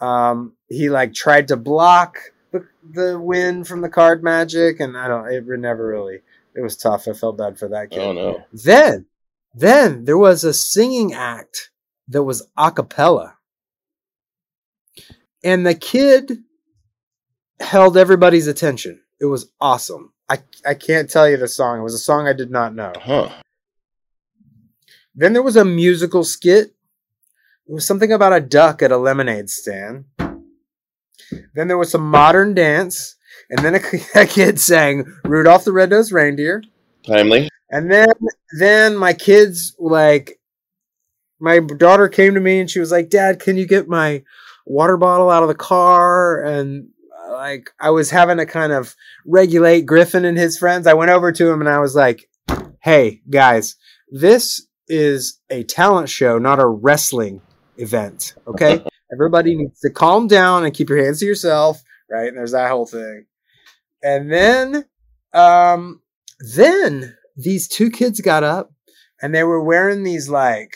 [0.00, 2.18] Um, he like tried to block
[2.52, 5.26] the, the win from the card magic, and I don't.
[5.28, 6.20] It never really.
[6.54, 7.06] It was tough.
[7.08, 8.00] I felt bad for that kid.
[8.00, 8.44] Oh no.
[8.52, 9.06] Then,
[9.54, 11.70] then there was a singing act
[12.08, 13.36] that was a cappella.
[15.42, 16.38] And the kid
[17.60, 19.00] held everybody's attention.
[19.20, 20.12] It was awesome.
[20.30, 21.80] I, I can't tell you the song.
[21.80, 22.92] It was a song I did not know.
[22.96, 23.30] Huh.
[25.12, 26.68] Then there was a musical skit.
[27.68, 30.04] It was something about a duck at a lemonade stand.
[30.18, 33.16] Then there was some modern dance.
[33.50, 33.80] And then a,
[34.22, 36.62] a kid sang Rudolph the Red-Nosed Reindeer.
[37.04, 37.48] Timely.
[37.70, 38.08] And then
[38.58, 40.38] then my kids like
[41.40, 44.22] my daughter came to me and she was like, "Dad, can you get my
[44.66, 46.88] water bottle out of the car?" And
[47.30, 48.94] like I was having to kind of
[49.26, 50.86] regulate Griffin and his friends.
[50.86, 52.28] I went over to him and I was like,
[52.82, 53.76] "Hey, guys,
[54.10, 57.40] this is a talent show, not a wrestling
[57.76, 58.84] event, okay?
[59.12, 62.28] Everybody needs to calm down and keep your hands to yourself, right?
[62.28, 63.26] And there's that whole thing.
[64.02, 64.84] And then
[65.32, 66.00] um
[66.54, 68.72] then these two kids got up
[69.22, 70.74] and they were wearing these like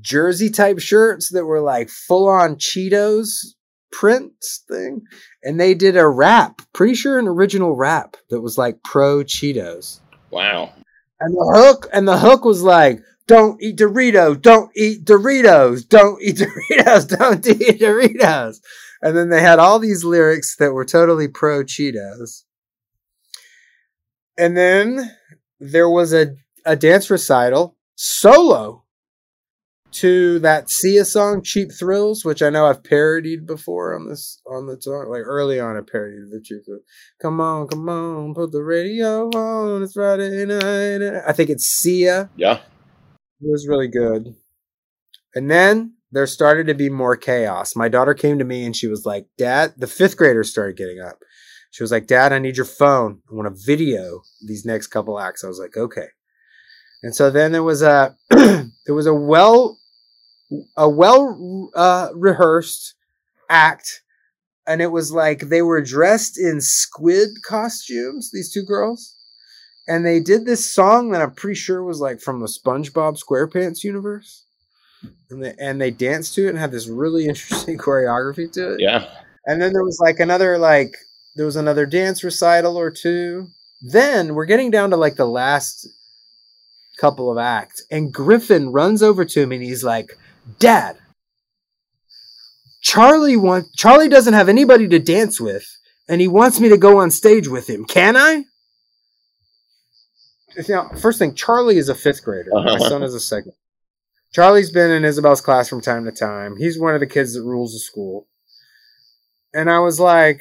[0.00, 3.54] jersey type shirts that were like full on Cheetos
[3.92, 5.02] prints thing.
[5.42, 10.00] And they did a rap, pretty sure an original rap that was like pro Cheetos.
[10.30, 10.72] Wow.
[11.20, 16.22] And the hook and the hook was like, don't eat Doritos, don't eat Doritos, don't
[16.22, 16.36] eat
[16.70, 18.60] Doritos, don't eat Doritos.
[19.02, 22.44] And then they had all these lyrics that were totally pro Cheetos.
[24.38, 25.16] And then
[25.58, 28.84] there was a, a dance recital solo
[29.92, 34.66] to that Sia song "Cheap Thrills," which I know I've parodied before on this on
[34.66, 35.06] the song.
[35.08, 36.82] Like early on, I parodied the Cheap Thrills.
[37.20, 39.82] Come on, come on, put the radio on.
[39.82, 41.22] It's Friday night.
[41.26, 42.30] I think it's Sia.
[42.36, 42.60] Yeah.
[43.40, 44.34] It was really good.
[45.34, 47.76] And then there started to be more chaos.
[47.76, 51.00] My daughter came to me and she was like, Dad, the fifth graders started getting
[51.00, 51.18] up.
[51.70, 53.20] She was like, Dad, I need your phone.
[53.30, 55.44] I want to video these next couple acts.
[55.44, 56.06] I was like, okay.
[57.06, 59.78] And so then there was a there was a well
[60.76, 62.94] a well uh, rehearsed
[63.48, 64.02] act,
[64.66, 68.32] and it was like they were dressed in squid costumes.
[68.32, 69.14] These two girls,
[69.86, 73.84] and they did this song that I'm pretty sure was like from the SpongeBob SquarePants
[73.84, 74.42] universe.
[75.30, 78.80] And they, and they danced to it and had this really interesting choreography to it.
[78.80, 79.08] Yeah.
[79.44, 80.96] And then there was like another like
[81.36, 83.46] there was another dance recital or two.
[83.80, 85.86] Then we're getting down to like the last
[87.00, 90.16] couple of acts, and Griffin runs over to me and he's like,
[90.58, 90.96] "Dad,
[92.82, 95.66] Charlie want Charlie doesn't have anybody to dance with,
[96.08, 97.84] and he wants me to go on stage with him.
[97.84, 98.44] Can I?"
[100.68, 102.50] Now, first thing, Charlie is a fifth grader.
[102.52, 102.88] My Uh-huh.
[102.88, 103.52] son is a second.
[104.32, 106.56] Charlie's been in Isabel's class from time to time.
[106.56, 108.26] He's one of the kids that rules the school.
[109.54, 110.40] And I was like,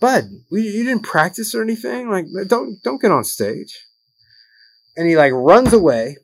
[0.00, 2.08] Bud, we, you didn't practice or anything.
[2.10, 3.86] Like, don't don't get on stage.
[4.96, 6.16] And he like runs away,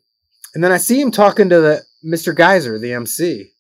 [0.54, 2.34] and then I see him talking to the Mr.
[2.34, 3.52] Geyser, the MC.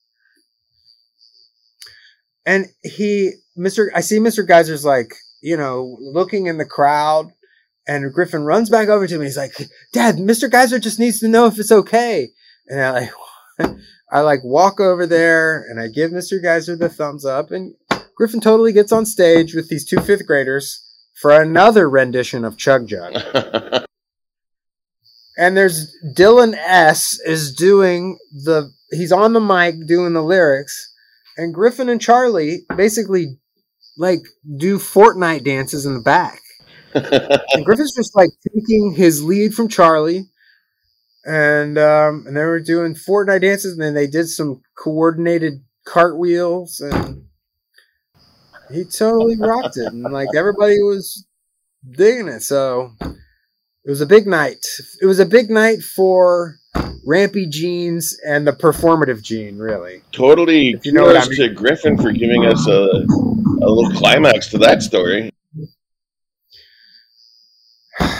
[2.44, 3.88] And he, Mr.
[3.94, 4.46] I see Mr.
[4.46, 7.32] Geyser's like, you know, looking in the crowd,
[7.86, 9.26] and Griffin runs back over to me.
[9.26, 9.52] He's like,
[9.92, 10.50] Dad, Mr.
[10.50, 12.28] Geyser just needs to know if it's okay.
[12.68, 13.76] And I like,
[14.10, 16.42] I like walk over there, and I give Mr.
[16.42, 17.74] Geyser the thumbs up, and
[18.16, 20.86] Griffin totally gets on stage with these two fifth graders
[21.20, 23.14] for another rendition of Chug Jug.
[25.38, 30.92] And there's Dylan S is doing the he's on the mic doing the lyrics,
[31.36, 33.38] and Griffin and Charlie basically
[33.96, 34.20] like
[34.56, 36.40] do Fortnite dances in the back.
[36.94, 40.26] and Griffin's just like taking his lead from Charlie,
[41.24, 46.80] and um, and they were doing Fortnite dances, and then they did some coordinated cartwheels,
[46.80, 47.24] and
[48.70, 51.26] he totally rocked it, and like everybody was
[51.96, 52.42] digging it.
[52.42, 52.92] So
[53.84, 54.64] it was a big night.
[55.00, 56.58] It was a big night for
[57.04, 60.02] Rampy Jeans and the performative gene, really.
[60.12, 63.90] totally If you know what I kudos to Griffin for giving us a, a little
[63.92, 65.30] climax to that story.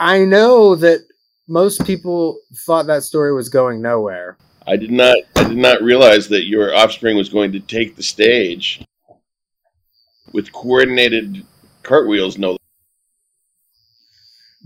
[0.00, 1.06] I know that
[1.48, 4.36] most people thought that story was going nowhere.
[4.66, 8.02] I did not I did not realize that your offspring was going to take the
[8.02, 8.84] stage
[10.32, 11.46] with coordinated
[11.82, 12.36] cartwheels.
[12.36, 12.57] No,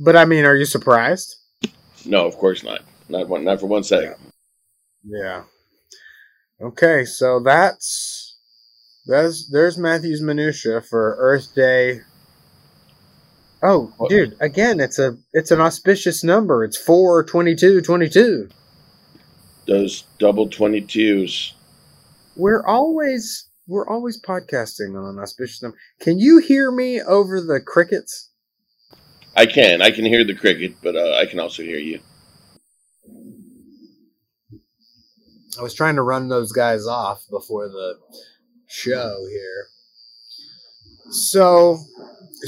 [0.03, 1.37] But I mean, are you surprised?
[2.05, 2.81] no, of course not.
[3.09, 4.17] Not one, not for one second.
[5.05, 5.45] Yeah.
[6.61, 8.37] Okay, so that's
[9.07, 12.01] that's there's Matthew's minutia for Earth Day.
[13.63, 14.11] Oh, What?
[14.11, 16.65] dude, again, it's a it's an auspicious number.
[16.65, 18.49] It's 4 22 22.
[19.69, 21.55] Those double twenty twos.
[22.35, 25.79] We're always we're always podcasting on an auspicious number.
[26.01, 28.31] Can you hear me over the crickets?
[29.37, 32.01] I can I can hear the cricket, but uh, I can also hear you.
[35.59, 37.99] I was trying to run those guys off before the
[38.67, 39.67] show here.
[41.11, 41.79] So,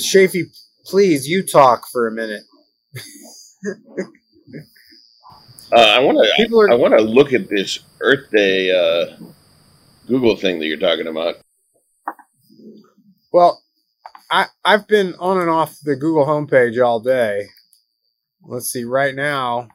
[0.00, 0.44] Shafi,
[0.86, 2.42] please, you talk for a minute.
[5.72, 9.16] Uh, I want to People are I want to look at this Earth Day uh,
[10.06, 11.36] Google thing that you're talking about.
[13.32, 13.63] well.
[14.34, 17.46] I I've been on and off the Google homepage all day.
[18.42, 18.82] Let's see.
[18.82, 19.68] Right now,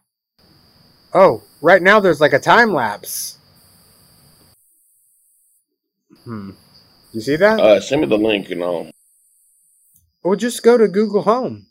[1.13, 3.37] oh, right now there's like a time lapse.
[6.25, 6.51] Hmm.
[7.13, 7.59] You see that?
[7.61, 8.91] Uh, send me the link and I'll.
[10.23, 11.67] Well, just go to Google Home.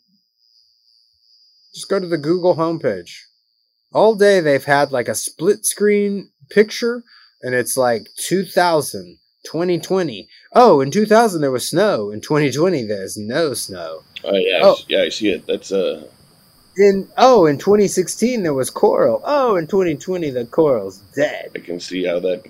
[1.75, 3.11] Just go to the Google homepage.
[3.93, 7.03] All day they've had like a split screen picture,
[7.43, 9.19] and it's like 2000,
[9.49, 10.27] 2020.
[10.53, 12.11] Oh, in 2000 there was snow.
[12.11, 14.03] In 2020 there's no snow.
[14.23, 14.77] Uh, yeah, Oh.
[14.87, 15.47] yeah, I see it.
[15.47, 16.05] That's uh,
[16.77, 19.21] In oh, in 2016 there was coral.
[19.25, 21.49] Oh, in 2020 the coral's dead.
[21.55, 22.43] I can see how that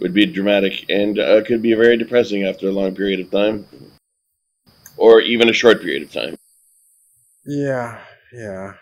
[0.00, 3.64] would be dramatic and uh, could be very depressing after a long period of time,
[4.96, 6.34] or even a short period of time.
[7.46, 8.00] Yeah,
[8.32, 8.72] yeah.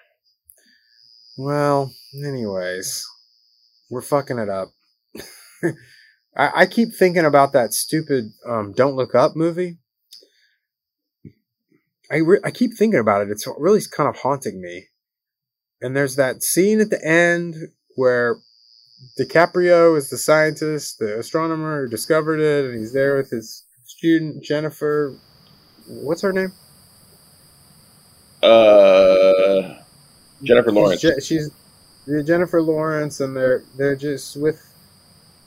[1.37, 3.07] Well, anyways,
[3.91, 4.69] we're fucking it up.
[6.37, 9.79] I, I keep thinking about that stupid um, "Don't Look Up" movie.
[12.11, 13.31] I re- I keep thinking about it.
[13.31, 14.87] It's really kind of haunting me.
[15.81, 17.57] And there's that scene at the end
[17.97, 18.39] where
[19.19, 24.43] DiCaprio is the scientist, the astronomer who discovered it, and he's there with his student
[24.43, 25.17] Jennifer.
[25.87, 26.53] What's her name?
[28.43, 29.79] Uh,
[30.43, 31.05] Jennifer Lawrence.
[31.23, 31.51] She's
[32.07, 34.74] yeah, Jennifer Lawrence, and they're they're just with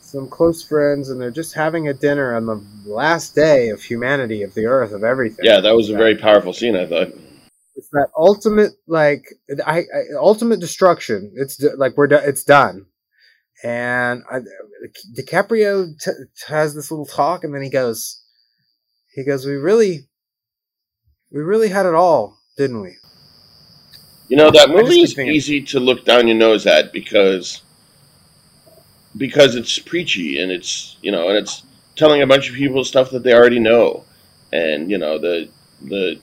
[0.08, 4.44] some close friends, and they're just having a dinner on the last day of humanity,
[4.44, 5.44] of the earth, of everything.
[5.44, 6.76] Yeah, that was a very powerful scene.
[6.76, 7.10] I thought.
[7.76, 9.26] It's that ultimate like
[9.66, 11.32] I, I ultimate destruction.
[11.36, 12.86] It's like we're do- it's done,
[13.64, 14.40] and I,
[15.18, 16.12] DiCaprio t-
[16.48, 18.24] has this little talk, and then he goes,
[19.14, 20.08] he goes, we really,
[21.32, 22.96] we really had it all, didn't we?
[24.30, 27.62] You know that movie is easy to look down your nose at because
[29.18, 31.64] because it's preachy and it's you know and it's
[31.96, 34.06] telling a bunch of people stuff that they already know,
[34.54, 35.50] and you know the
[35.82, 36.20] the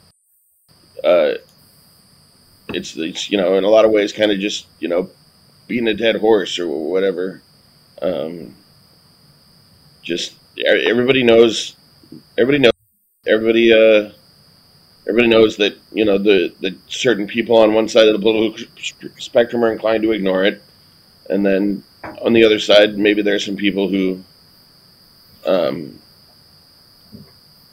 [1.03, 1.35] uh,
[2.69, 5.11] it's it's you know in a lot of ways kind of just you know
[5.67, 7.43] beating a dead horse or whatever.
[8.01, 8.55] Um,
[10.03, 10.35] just
[10.67, 11.77] everybody knows,
[12.39, 12.73] everybody knows,
[13.27, 14.13] everybody uh,
[15.07, 18.67] everybody knows that you know the the certain people on one side of the political
[19.19, 20.63] spectrum are inclined to ignore it,
[21.31, 21.83] and then
[22.23, 24.23] on the other side, maybe there are some people who,
[25.47, 25.99] um,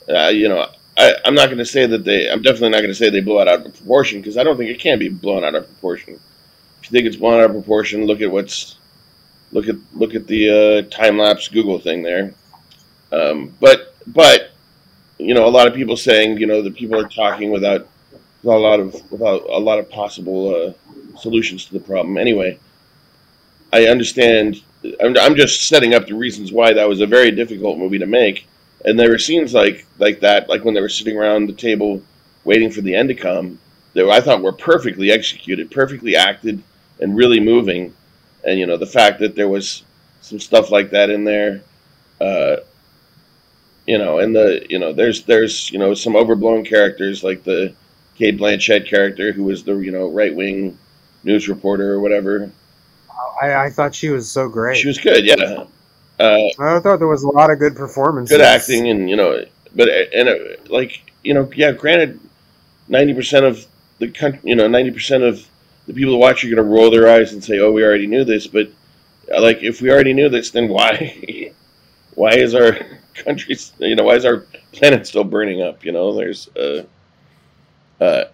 [0.10, 0.68] uh, you know,
[0.98, 2.30] I, I'm not going to say that they.
[2.30, 4.58] I'm definitely not going to say they blow it out of proportion because I don't
[4.58, 6.20] think it can be blown out of proportion.
[6.82, 8.78] If you think it's blown out of proportion, look at what's
[9.52, 12.34] look at look at the uh, time lapse Google thing there.
[13.12, 14.52] Um, but but
[15.18, 17.88] you know, a lot of people saying you know that people are talking without
[18.44, 22.18] without a lot of without a lot of possible uh, solutions to the problem.
[22.18, 22.60] Anyway,
[23.74, 24.62] I understand.
[25.02, 28.06] I'm, I'm just setting up the reasons why that was a very difficult movie to
[28.06, 28.48] make.
[28.84, 32.02] And there were scenes like like that, like when they were sitting around the table
[32.44, 33.60] waiting for the end to come,
[33.94, 36.64] that I thought were perfectly executed, perfectly acted,
[37.00, 37.94] and really moving.
[38.44, 39.84] And you know, the fact that there was
[40.22, 41.62] some stuff like that in there,
[42.20, 42.58] uh,
[43.86, 47.74] you know, and the you know, there's there's you know some overblown characters like the
[48.16, 50.78] Cate Blanchett character, who was the you know right wing
[51.24, 52.52] news reporter or whatever.
[53.42, 54.78] I, I thought she was so great.
[54.78, 55.66] She was good, yeah.
[56.20, 58.38] Uh, I thought there was a lot of good performances.
[58.38, 59.44] good acting, and you know,
[59.76, 60.36] but and uh,
[60.70, 61.72] like you know, yeah.
[61.72, 62.20] Granted,
[62.88, 63.66] ninety percent of
[63.98, 65.44] the country, you know, ninety percent of
[65.88, 68.06] the people who watch are going to roll their eyes and say, "Oh, we already
[68.06, 68.70] knew this." But
[69.34, 71.52] uh, like, if we already knew this, then why,
[72.14, 72.78] why is our
[73.16, 75.84] country, you know, why is our planet still burning up?
[75.84, 76.84] You know, there's, uh,
[78.00, 78.26] uh,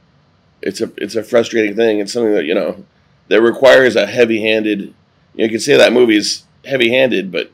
[0.61, 1.99] it's a it's a frustrating thing.
[1.99, 2.83] It's something that you know
[3.29, 4.79] that requires a heavy-handed.
[4.81, 4.87] You,
[5.35, 7.51] know, you can say that movie's heavy-handed, but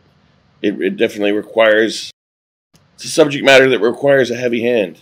[0.62, 2.12] it, it definitely requires.
[2.96, 5.02] It's a subject matter that requires a heavy hand.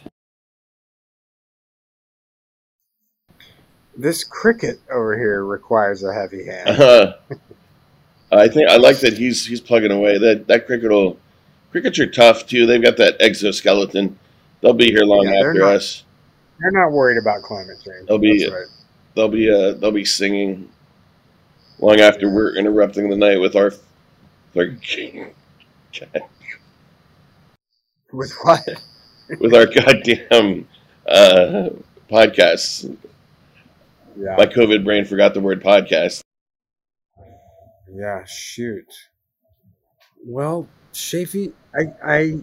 [3.96, 6.78] This cricket over here requires a heavy hand.
[8.34, 10.18] Uh, I think I like that he's he's plugging away.
[10.18, 11.18] That that cricket will.
[11.72, 12.66] Crickets are tough too.
[12.66, 14.18] They've got that exoskeleton.
[14.62, 16.06] They'll be here long Yeah, after not- us.
[16.58, 18.08] They're not worried about climate change.
[18.08, 18.68] They'll be- right.
[19.16, 20.70] They'll be uh, they'll be singing
[21.80, 23.74] long after we're interrupting the night with our.
[24.54, 24.80] With
[25.98, 26.22] our
[28.14, 28.68] With what?
[29.40, 30.68] with our goddamn
[31.08, 31.70] uh,
[32.10, 32.98] podcasts.
[34.18, 34.36] Yeah.
[34.38, 36.22] My COVID brain forgot the word podcast.
[37.94, 38.92] Yeah, shoot.
[40.26, 42.40] Well, Shafi, I, I,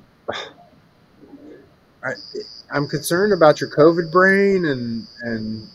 [2.02, 2.12] I,
[2.72, 5.68] I'm concerned about your COVID brain and and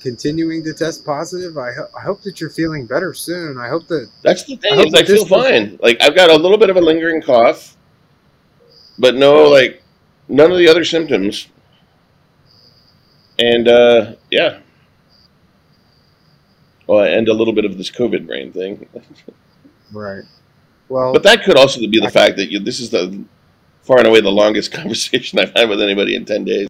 [0.00, 1.56] continuing to test positive.
[1.56, 3.58] I, ho- I hope that you're feeling better soon.
[3.58, 4.78] I hope that That's the thing.
[4.78, 5.78] I is I feel fine.
[5.82, 7.76] Like I've got a little bit of a lingering cough,
[8.98, 9.82] but no, like
[10.28, 11.48] none of the other symptoms.
[13.38, 14.60] And uh, yeah,
[16.86, 18.88] well, and a little bit of this COVID brain thing.
[19.92, 20.24] right.
[20.88, 23.24] Well, But that could also be the fact that you, this is the
[23.82, 26.68] far and away the longest conversation I've had with anybody in ten days.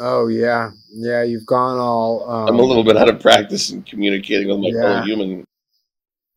[0.00, 1.22] Oh yeah, yeah.
[1.22, 2.28] You've gone all.
[2.30, 4.82] Um, I'm a little bit out of practice in communicating with my Yeah.
[4.82, 5.44] fellow human.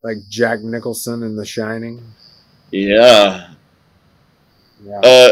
[0.04, 2.02] like Jack Nicholson in The Shining.
[2.72, 3.50] Yeah.
[4.84, 5.00] Yeah.
[5.04, 5.30] Uh,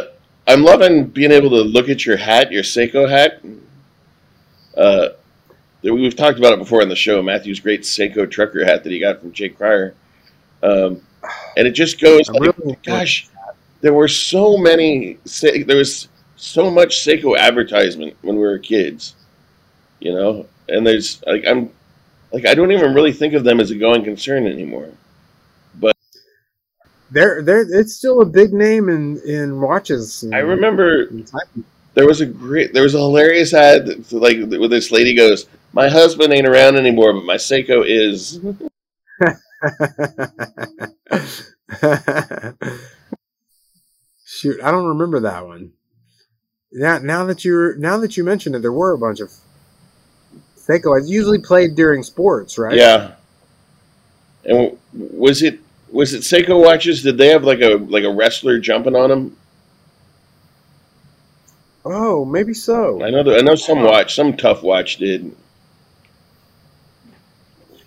[0.48, 3.42] I'm loving being able to look at your hat, your Seiko hat.
[4.78, 5.10] Uh,
[5.84, 7.22] we've talked about it before on the show.
[7.22, 9.96] Matthew's great Seiko trucker hat that he got from Jake Pryor,
[10.64, 11.02] um,
[11.58, 13.28] and it just goes like, really gosh,
[13.82, 15.18] there were so many.
[15.42, 16.08] There was
[16.40, 19.16] so much Seiko advertisement when we were kids,
[20.00, 20.46] you know.
[20.68, 21.70] And there's like I'm
[22.32, 24.90] like I don't even really think of them as a going concern anymore.
[25.80, 25.96] But
[27.12, 30.24] they're, they're, it's still a big name in, in watches.
[30.24, 31.10] and- I remember
[31.96, 35.48] There was a great, there was a hilarious ad, that, like where this lady goes,
[35.74, 38.40] "My husband ain't around anymore, but my Seiko is."
[44.26, 45.72] Shoot, I don't remember that one.
[46.72, 49.32] Now, now that you now that you mentioned it, there were a bunch of
[50.58, 51.00] Seiko.
[51.00, 52.76] It's usually played during sports, right?
[52.76, 53.16] Yeah.
[54.46, 55.60] And was it
[55.92, 57.02] was it Seiko watches?
[57.02, 59.38] Did they have like a like a wrestler jumping on them?
[61.86, 63.04] Oh, maybe so.
[63.04, 65.36] I know that I know some watch, some tough watch did.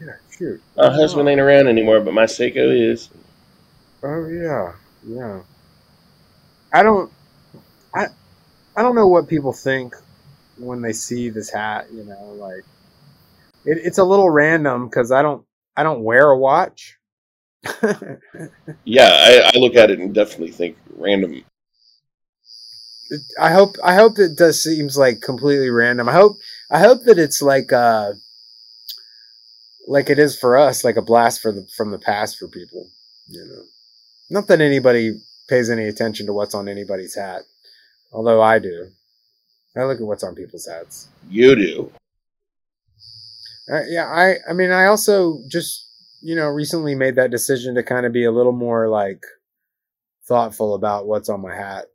[0.00, 0.60] Yeah, shoot.
[0.76, 3.10] My husband ain't around anymore, but my Seiko is.
[4.02, 4.72] Oh yeah,
[5.06, 5.40] yeah.
[6.72, 7.12] I don't,
[8.76, 9.94] I don't know what people think
[10.58, 11.86] when they see this hat.
[11.92, 12.64] You know, like
[13.64, 15.44] it, it's a little random because I don't,
[15.76, 16.98] I don't wear a watch.
[18.84, 21.44] Yeah, I, I look at it and definitely think random.
[23.40, 26.08] I hope, I hope it does seems like completely random.
[26.08, 26.38] I hope,
[26.70, 28.12] I hope that it's like, uh,
[29.86, 32.88] like it is for us, like a blast for the from the past for people.
[33.28, 33.62] You know,
[34.30, 37.42] not that anybody pays any attention to what's on anybody's hat,
[38.12, 38.88] although I do.
[39.76, 41.08] I look at what's on people's hats.
[41.30, 41.92] You do.
[43.72, 45.88] Uh, yeah, I I mean I also just
[46.20, 49.24] you know recently made that decision to kind of be a little more like
[50.26, 51.86] thoughtful about what's on my hat.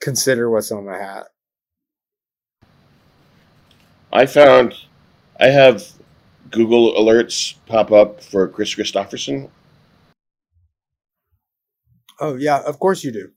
[0.00, 1.26] Consider what's on my hat.
[4.12, 4.74] I found
[5.38, 5.84] I have
[6.50, 9.48] Google alerts pop up for Kris Kristofferson.
[12.20, 13.30] Oh yeah, of course you do.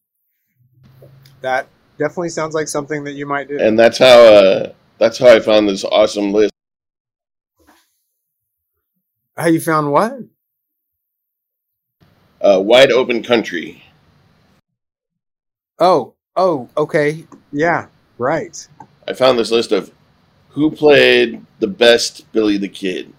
[1.42, 1.68] That
[1.98, 3.60] definitely sounds like something that you might do.
[3.60, 6.54] and that's how uh, that's how I found this awesome list.
[9.36, 10.20] How you found what?
[12.40, 13.84] Uh, Wide Open Country.
[15.80, 17.26] Oh, oh, okay.
[17.52, 17.88] Yeah,
[18.18, 18.68] right.
[19.08, 19.92] I found this list of
[20.50, 23.12] who played the best Billy the Kid.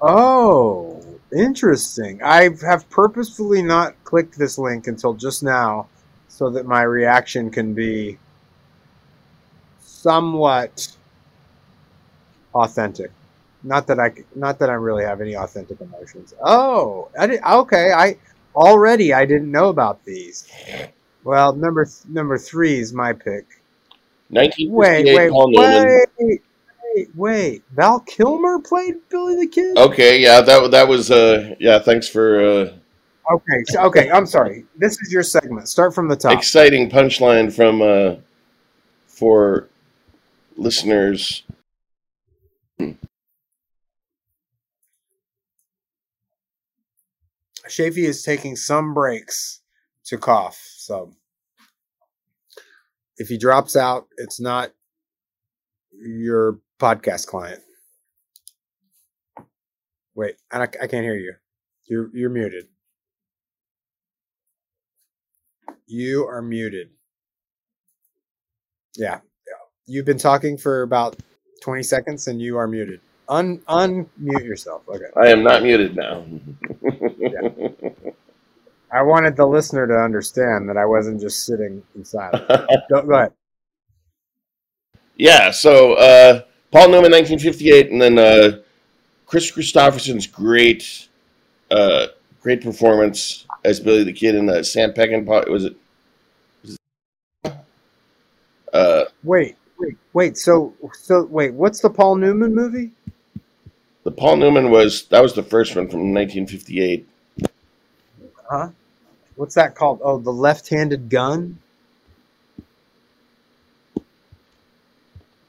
[0.00, 1.04] Oh,
[1.36, 2.22] interesting.
[2.22, 5.88] I have purposefully not clicked this link until just now
[6.36, 8.18] so that my reaction can be
[9.80, 10.86] somewhat
[12.54, 13.10] authentic.
[13.64, 16.34] Not that I, not that I really have any authentic emotions.
[16.44, 17.90] Oh, I did, okay.
[17.90, 18.18] I
[18.54, 20.46] already I didn't know about these.
[21.24, 23.46] Well, number th- number three is my pick.
[24.28, 27.62] 1958 Wait, wait, Paul wait, wait, wait.
[27.74, 29.78] Val Kilmer played Billy the Kid.
[29.78, 32.72] Okay, yeah, that that was uh yeah, thanks for uh
[33.32, 34.10] Okay, so, okay.
[34.10, 34.66] I'm sorry.
[34.76, 35.68] This is your segment.
[35.68, 36.32] Start from the top.
[36.32, 38.20] exciting punchline from uh
[39.06, 39.68] for
[40.56, 41.42] listeners.
[47.68, 49.60] Shafi is taking some breaks
[50.04, 50.62] to cough.
[50.76, 51.12] So
[53.16, 54.70] if he drops out, it's not
[55.92, 57.62] your podcast client.
[60.14, 61.34] Wait, I, I can't hear you.
[61.86, 62.68] You're you're muted.
[65.86, 66.90] You are muted.
[68.96, 69.54] Yeah, yeah.
[69.86, 71.16] You've been talking for about
[71.62, 73.00] twenty seconds, and you are muted.
[73.28, 74.82] Un unmute yourself.
[74.88, 75.06] Okay.
[75.16, 76.24] I am not muted now.
[78.92, 82.32] I wanted the listener to understand that I wasn't just sitting inside.
[82.90, 83.32] Go, go ahead.
[85.16, 88.58] yeah, so uh Paul Newman 1958 and then uh
[89.26, 91.08] Kris Kristofferson's great
[91.70, 92.06] uh
[92.40, 95.76] great performance as Billy the Kid in the Sam Peckinpah was it
[96.62, 96.78] was
[97.44, 97.52] it-
[98.72, 100.38] uh Wait, wait, wait.
[100.38, 101.52] So, so wait.
[101.52, 102.92] What's the Paul Newman movie?
[104.04, 107.08] the Paul Newman was that was the first one from 1958.
[108.48, 108.68] Huh?
[109.34, 110.00] What's that called?
[110.02, 111.58] Oh, the left-handed gun.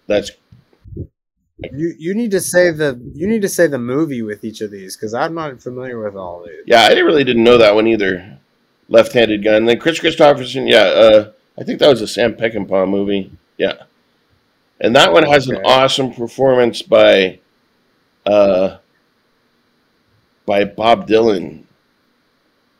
[0.07, 0.31] That's
[1.59, 4.69] You you need to say the you need to say the movie with each of
[4.69, 6.63] these because I'm not familiar with all of these.
[6.67, 8.39] Yeah, I really didn't know that one either.
[8.89, 9.65] Left-handed gun.
[9.65, 10.69] Then Kris Kristofferson.
[10.69, 13.31] Yeah, uh, I think that was a Sam Peckinpah movie.
[13.57, 13.83] Yeah,
[14.79, 17.39] and that one has an awesome performance by,
[18.25, 18.77] uh,
[20.45, 21.63] by Bob Dylan.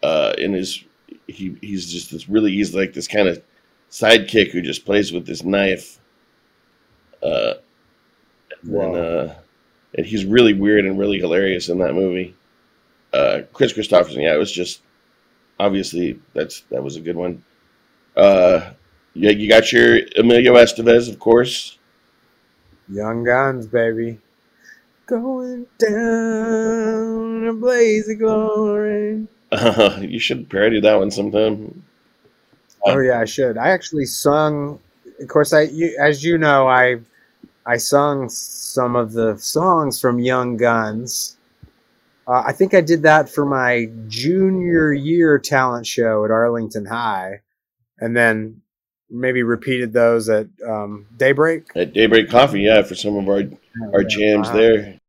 [0.04, 0.84] Uh, in his,
[1.26, 3.42] he he's just this really he's like this kind of
[3.90, 6.00] sidekick who just plays with this knife.
[7.24, 7.56] Uh,
[8.64, 9.34] and, uh,
[9.96, 12.36] and he's really weird and really hilarious in that movie
[13.14, 14.22] uh, Kris Kristofferson.
[14.22, 14.82] Yeah, it was just
[15.60, 17.44] obviously that's that was a good one.
[18.16, 18.72] Uh,
[19.14, 21.78] yeah, you got your Emilio Estevez, of course.
[22.90, 24.20] Young Guns, baby.
[25.06, 29.28] Going down in a blaze of glory.
[29.52, 31.84] Uh, you should parody that one sometime.
[32.84, 33.58] Oh yeah, I should.
[33.58, 34.80] I actually sung.
[35.20, 37.00] Of course, I you, as you know, I
[37.68, 41.36] I sung some of the songs from Young Guns.
[42.28, 47.42] Uh, I think I did that for my junior year talent show at Arlington High,
[48.00, 48.62] and then
[49.10, 51.68] maybe repeated those at um, Daybreak.
[51.76, 53.44] At Daybreak Coffee, yeah, for some of our
[53.94, 54.58] our jams Uh-huh.
[54.58, 55.00] there.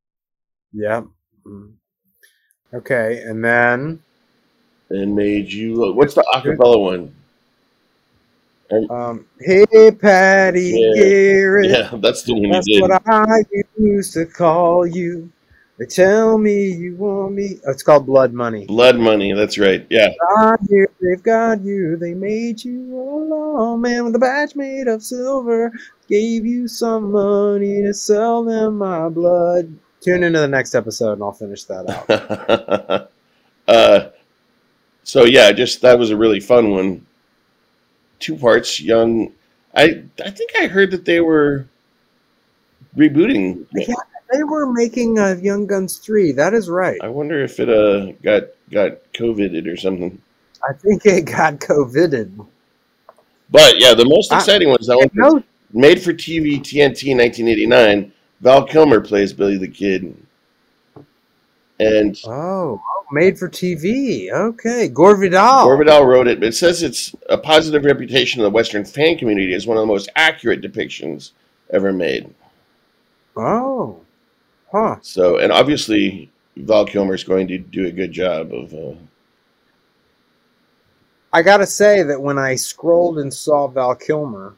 [0.73, 1.05] Yep.
[1.47, 1.73] Mm.
[2.75, 4.01] Okay, and then
[4.91, 5.93] And made you.
[5.93, 7.15] What's the acapella one?
[8.91, 11.03] Um, Hey Patty Yeah.
[11.03, 11.71] Garrett.
[11.71, 13.45] Yeah, that's the one That's you what I
[13.79, 15.31] used to call you.
[15.79, 17.61] They tell me you want me.
[17.65, 18.67] Oh, it's called Blood Money.
[18.67, 19.33] Blood money.
[19.33, 19.87] That's right.
[19.89, 20.09] Yeah.
[20.35, 21.97] God, here they've got you.
[21.97, 25.73] They made you alone, man, with a badge made of silver.
[26.09, 29.73] Gave you some money to sell them my blood.
[30.01, 33.11] Tune into the next episode, and I'll finish that out.
[33.69, 34.09] uh,
[35.05, 37.07] so yeah, just that was a really fun one.
[38.19, 39.33] Two parts, young.
[39.75, 41.67] I I think I heard that they were
[42.97, 43.67] rebooting.
[43.73, 43.95] Yeah.
[44.33, 46.33] they were making uh, Young Guns three.
[46.33, 46.99] That is right.
[47.03, 50.21] I wonder if it uh got got covided or something.
[50.69, 52.39] I think it got covided.
[53.51, 55.43] But yeah, the most I- exciting one is that one No,
[55.73, 58.13] made for TV TNT 1989.
[58.41, 60.15] Val Kilmer plays Billy the Kid,
[61.81, 62.81] and oh,
[63.11, 64.31] made for TV.
[64.31, 65.65] Okay, Gore Vidal.
[65.65, 69.17] Gore Vidal wrote it, but it says it's a positive reputation in the Western fan
[69.17, 71.33] community as one of the most accurate depictions
[71.71, 72.33] ever made.
[73.37, 74.01] Oh,
[74.73, 74.97] huh.
[75.03, 78.75] So, and obviously, Val Kilmer is going to do a good job of.
[78.75, 78.95] Uh,
[81.33, 84.57] I gotta say that when I scrolled and saw Val Kilmer,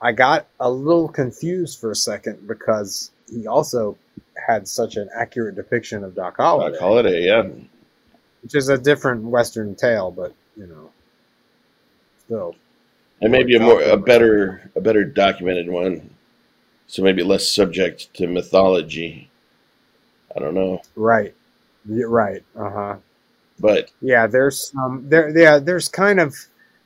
[0.00, 3.96] I got a little confused for a second because he also
[4.46, 7.42] had such an accurate depiction of Doc Holliday, Doc Holiday, yeah.
[8.42, 10.90] which is a different Western tale, but you know,
[12.24, 12.54] still.
[13.20, 16.10] And maybe a more a better a better documented one.
[16.86, 19.30] So maybe less subject to mythology.
[20.36, 20.82] I don't know.
[20.94, 21.34] Right.
[21.86, 22.42] Right.
[22.56, 22.96] Uh huh.
[23.58, 25.36] But Yeah, there's some there.
[25.36, 26.34] Yeah, there's kind of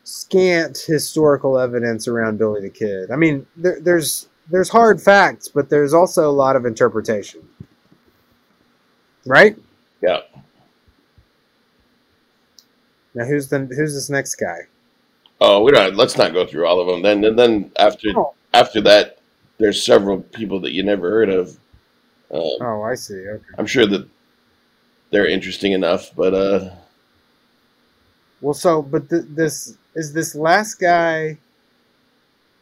[0.05, 3.11] scant historical evidence around Billy the Kid.
[3.11, 7.49] I mean, there, there's there's hard facts, but there's also a lot of interpretation.
[9.27, 9.57] Right?
[10.03, 10.21] Yeah.
[13.15, 14.61] Now who's the who's this next guy?
[15.41, 15.97] Oh, we don't.
[15.97, 17.03] Let's not go through all of them.
[17.03, 18.35] Then, and then after Oh.
[18.55, 19.19] after that,
[19.59, 21.51] there's several people that you never heard of.
[22.31, 23.15] Um, Oh, I see.
[23.29, 23.45] Okay.
[23.59, 24.09] I'm sure that
[25.11, 26.71] they're interesting enough, but uh,
[28.41, 31.39] Well, so but th- this is this last guy.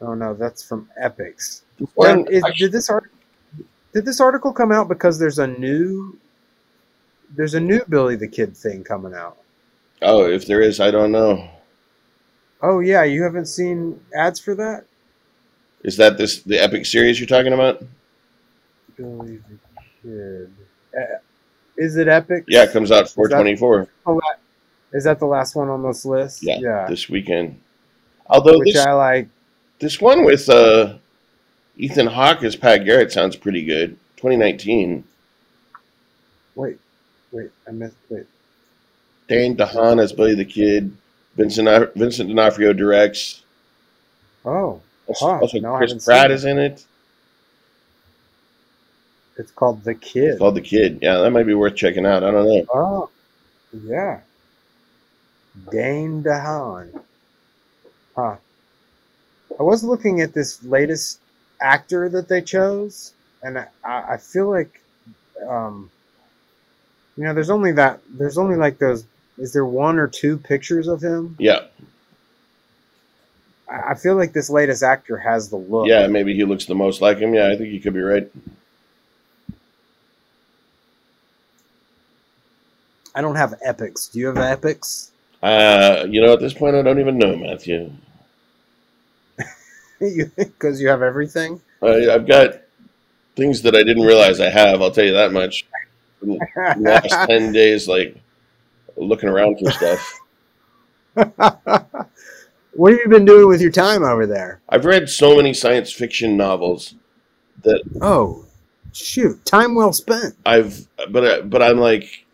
[0.00, 1.62] Oh no, that's from Epix.
[1.80, 3.10] Now, one, is- did this art
[3.92, 6.18] did this article come out because there's a new
[7.34, 9.36] there's a new Billy the Kid thing coming out?
[10.02, 11.48] oh, if there is, I don't know.
[12.62, 14.84] Oh yeah, you haven't seen ads for that?
[15.82, 17.82] Is that this the epic series you're talking about?
[18.96, 19.58] Billy the
[20.02, 20.52] Kid.
[20.98, 21.18] Uh,
[21.76, 22.44] is it Epic?
[22.48, 23.86] Yeah, it comes out 424.
[24.94, 26.42] Is that the last one on this list?
[26.42, 26.86] Yeah, Yeah.
[26.88, 27.60] this weekend.
[28.28, 29.28] Although Which this I like.
[29.78, 30.94] this one with uh,
[31.76, 33.98] Ethan Hawke as Pat Garrett sounds pretty good.
[34.16, 35.04] 2019.
[36.54, 36.78] Wait,
[37.32, 37.96] wait, I missed.
[38.08, 38.26] Wait.
[39.28, 40.96] Dane DeHaan as Billy the Kid.
[41.36, 43.42] Vincent Vincent D'Onofrio directs.
[44.44, 46.84] Oh, Also, Huh, also no, Chris Pratt is in it.
[49.36, 50.24] it's called The Kid.
[50.30, 51.00] It's called The Kid.
[51.02, 52.24] Yeah, that might be worth checking out.
[52.24, 52.64] I don't know.
[52.72, 53.10] Oh,
[53.84, 54.20] yeah.
[55.70, 57.02] Dane DeHaan.
[58.14, 58.36] Huh.
[59.58, 61.20] I was looking at this latest
[61.60, 64.80] actor that they chose, and I, I feel like,
[65.48, 65.90] um,
[67.16, 68.00] you know, there's only that.
[68.08, 69.04] There's only like those.
[69.38, 71.36] Is there one or two pictures of him?
[71.38, 71.66] Yeah,
[73.68, 75.88] I, I feel like this latest actor has the look.
[75.88, 77.34] yeah, maybe he looks the most like him.
[77.34, 78.30] Yeah, I think you could be right.
[83.14, 84.12] I don't have Epix.
[84.12, 85.10] Do you have Epix?
[85.42, 87.90] Uh, you know, at this point, I don't even know, Matthew.
[90.36, 91.60] Because you have everything.
[91.82, 92.60] I, I've got
[93.34, 94.80] things that I didn't realize I have.
[94.82, 95.66] I'll tell you that much.
[96.22, 98.16] Last ten days, like
[98.96, 100.20] looking around for stuff.
[102.72, 104.60] what have you been doing with your time over there?
[104.68, 106.94] I've read so many science fiction novels
[107.62, 108.44] that Oh,
[108.92, 109.44] shoot!
[109.44, 110.34] Time well spent.
[110.44, 112.24] I've, but I- but I'm like,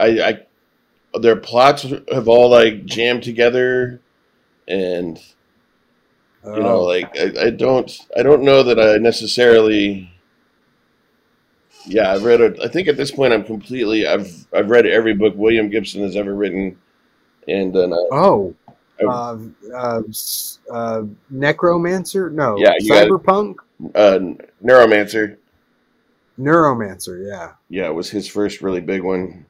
[0.00, 1.82] I, I, their plots
[2.12, 4.00] have all like jammed together,
[4.66, 5.20] and
[6.44, 6.82] you know, Oh.
[6.84, 10.08] like I, I don't, I don't know that I necessarily.
[11.86, 12.58] Yeah, I've read it.
[12.62, 14.06] I think at this point I'm completely.
[14.06, 16.78] I've I've read every book William Gibson has ever written,
[17.48, 18.54] and then uh, Oh,
[19.00, 19.38] I- uh,
[19.74, 20.02] uh,
[20.70, 22.30] uh, Necromancer?
[22.30, 23.10] No, Yeah, you got it.
[23.10, 23.54] Cyberpunk,
[23.96, 24.18] uh,
[24.64, 25.36] Neuromancer.
[26.38, 27.26] Neuromancer.
[27.28, 27.52] Yeah.
[27.68, 29.44] Yeah, it was his first really big one.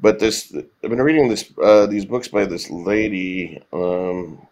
[0.00, 3.62] But this, I've been reading this uh, these books by this lady.
[3.74, 4.46] Um,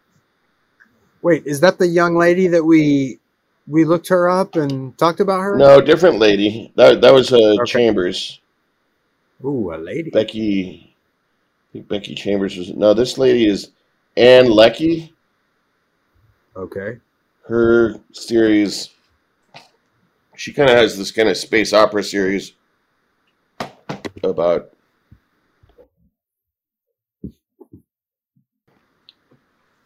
[1.24, 3.18] Wait, is that the young lady that we
[3.66, 5.56] we looked her up and talked about her?
[5.56, 6.70] no, different lady.
[6.76, 7.64] That that was uh, Okay.
[7.64, 8.40] Chambers.
[9.42, 10.10] Ooh, a lady.
[10.10, 10.94] Becky.
[10.94, 12.74] I think Becky Chambers was.
[12.74, 13.70] No, this lady is
[14.18, 15.14] Ann Leckie.
[16.56, 16.98] Okay.
[17.48, 18.90] Her series.
[20.36, 22.52] She kind of has this kind of space opera series
[24.22, 24.73] about.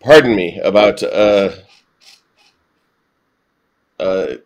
[0.08, 1.50] Pardon me about uh,
[4.00, 4.36] uh,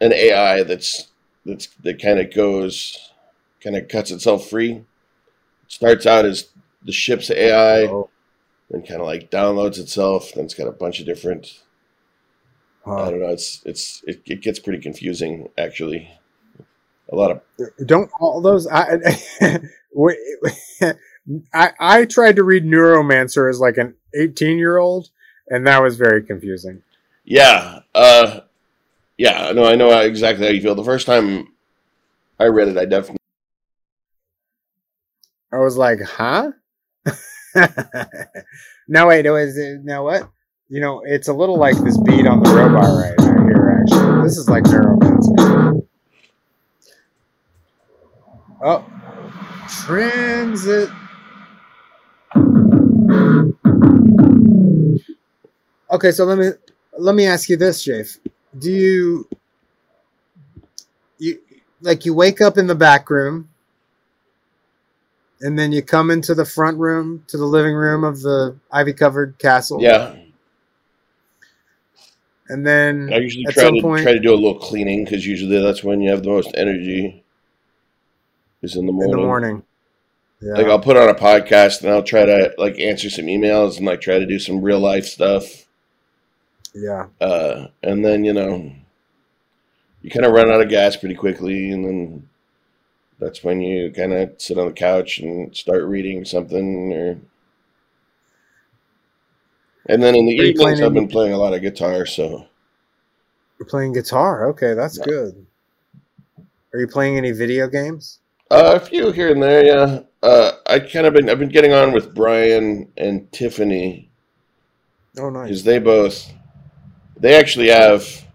[0.00, 1.08] an AI that's
[1.44, 3.12] that's that kind of goes
[3.62, 4.86] kind of cuts itself free.
[5.68, 6.48] Starts out as
[6.82, 8.08] the ship's AI, Oh,
[8.70, 10.32] then kind of like downloads itself.
[10.34, 11.62] Then it's got a bunch of different.
[12.86, 13.28] I don't know.
[13.28, 16.10] It's it's it, it gets pretty confusing actually.
[17.12, 17.42] A lot of
[17.84, 18.98] Don't all those I,
[19.92, 20.16] wait,
[21.54, 25.10] I I tried to read Neuromancer as like an 18 year old,
[25.48, 26.82] and that was very confusing.
[27.24, 28.40] yeah, uh,
[29.16, 29.52] yeah.
[29.52, 30.74] No, I know exactly how you feel.
[30.74, 31.48] The first time
[32.40, 33.18] I read it, I definitely
[35.52, 36.52] I was like, huh?
[38.88, 40.30] no, wait, it was now what?
[40.68, 43.82] You know, it's a little like this beat on the robot right here.
[43.82, 45.86] Actually, this is like Neuromancer.
[48.64, 48.86] Oh,
[49.68, 50.88] transit.
[55.92, 56.50] Okay, so let me
[56.98, 58.18] let me ask you this, Jafe.
[58.58, 59.28] Do you
[61.18, 61.38] you
[61.80, 63.48] like you wake up in the back room
[65.42, 68.92] and then you come into the front room to the living room of the ivy
[68.92, 69.82] covered castle.
[69.82, 70.14] yeah.
[72.48, 75.60] And then I usually try to point try to do a little cleaning because usually
[75.60, 77.24] that's when you have the most energy.
[78.60, 79.12] Is in the morning.
[79.12, 79.62] in the morning.
[80.40, 80.52] Yeah.
[80.52, 83.86] Like I'll put on a podcast and I'll try to like answer some emails and
[83.86, 85.66] like try to do some real life stuff.
[86.74, 87.06] Yeah.
[87.20, 88.72] uh, and then you know
[90.00, 92.28] you kind of run out of gas pretty quickly, and then
[93.18, 97.18] that's when you kind of sit on the couch and start reading something, or
[99.86, 102.46] and then in the Are evenings I've been playing a lot of guitar, so
[103.58, 104.48] You're playing guitar.
[104.48, 105.04] Okay, that's Yeah.
[105.04, 105.46] good.
[106.74, 108.18] Are you playing any video games?
[108.50, 110.00] uh, a few here and there, yeah.
[110.22, 114.10] Uh, I kind of been I've been getting on with Brian and Tiffany
[115.18, 115.48] Oh, nice.
[115.48, 116.32] because they both
[117.22, 118.26] they actually have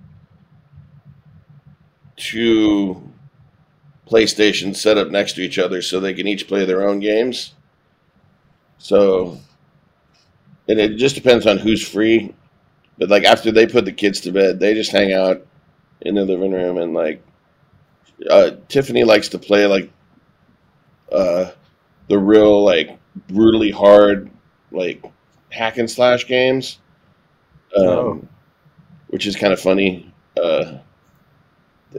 [2.15, 3.03] two
[4.09, 7.53] PlayStations set up next to each other so they can each play their own games.
[8.77, 9.39] So
[10.69, 12.33] and it just depends on who's free.
[12.97, 15.45] But like after they put the kids to bed, they just hang out
[16.01, 17.21] in the living room and like
[18.29, 19.91] uh, Tiffany likes to play like
[21.11, 21.51] uh,
[22.07, 24.31] the real like brutally hard
[24.71, 25.03] like
[25.51, 26.79] hack and slash games,
[27.75, 28.27] um, Oh.
[29.08, 30.12] Which is kind of funny.
[30.41, 30.78] Uh,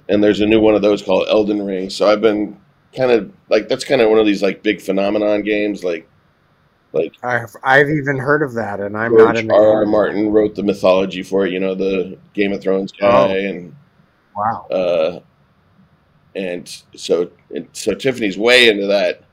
[0.08, 1.90] and there's a new one of those called Elden Ring.
[1.90, 2.58] So I've been
[2.96, 5.82] kind of like that's kind of one of these like big phenomenon games.
[5.84, 6.08] Like
[6.92, 9.72] like I've I've even heard of that, and I'm not George in the R.
[9.80, 9.86] R.
[9.86, 11.52] Martin wrote the mythology for it.
[11.52, 13.48] You know the Game of Thrones guy Oh.
[13.48, 13.74] and
[14.36, 14.66] Wow.
[14.70, 15.20] uh,
[16.36, 19.24] and so and so Tiffany's way into that,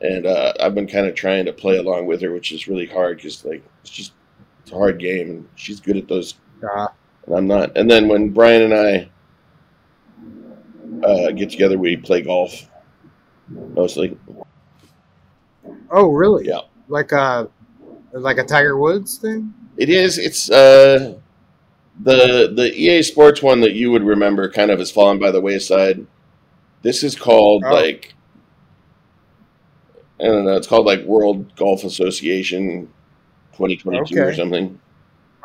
[0.00, 2.86] and uh, I've been kind of trying to play along with her, which is really
[2.86, 4.12] hard because like it's just
[4.62, 6.34] it's a hard game, and she's good at those,
[6.74, 6.88] Uh,
[7.26, 7.76] and I'm not.
[7.76, 9.10] And then when Brian and I
[11.06, 12.68] uh, get together, we play golf
[13.48, 14.16] mostly.
[15.90, 16.46] oh, really?
[16.46, 16.60] Yeah.
[16.88, 17.48] Like a
[18.12, 19.52] like a Tiger Woods thing.
[19.76, 20.18] It is.
[20.18, 21.14] It's uh,
[22.00, 25.40] the the EA Sports one that you would remember kind of has fallen by the
[25.40, 26.06] wayside.
[26.82, 27.72] This is called Oh.
[27.74, 28.14] like
[30.20, 30.56] I don't know.
[30.56, 32.88] It's called like World Golf Association
[33.52, 34.80] 2022 or something.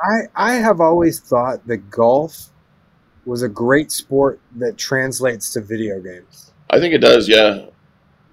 [0.04, 2.50] I I have always thought that golf
[3.26, 6.52] was a great sport that translates to video games.
[6.70, 7.28] I think it does.
[7.30, 7.66] Yeah.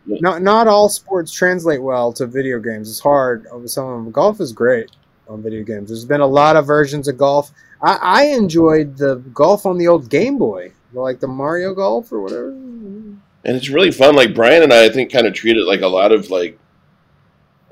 [0.06, 2.88] Not not all sports translate well to video games.
[2.88, 3.46] It's hard.
[3.48, 4.90] Over some of them, golf is great
[5.28, 5.88] on video games.
[5.88, 7.52] There's been a lot of versions of golf.
[7.82, 12.20] I, I enjoyed the golf on the old Game Boy, like the Mario Golf or
[12.20, 12.48] whatever.
[12.48, 14.16] and it's really fun.
[14.16, 16.58] Like Brian and I, I think, kind of treat it like a lot of like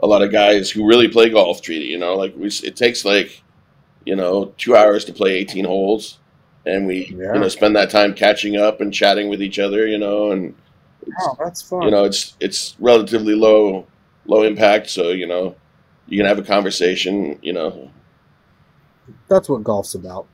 [0.02, 1.86] a lot of guys who really play golf treat it.
[1.86, 3.42] You know, like we, it takes like
[4.06, 6.18] you know two hours to play eighteen holes,
[6.64, 7.34] and we Yeah.
[7.34, 9.86] you know spend that time catching up and chatting with each other.
[9.86, 10.54] You know, and
[11.02, 11.82] it's, Oh, that's fun.
[11.82, 13.86] you know it's it's relatively low
[14.26, 15.54] low impact, so you know
[16.08, 17.38] you can have a conversation.
[17.42, 17.90] You know,
[19.28, 20.26] that's what golf's about.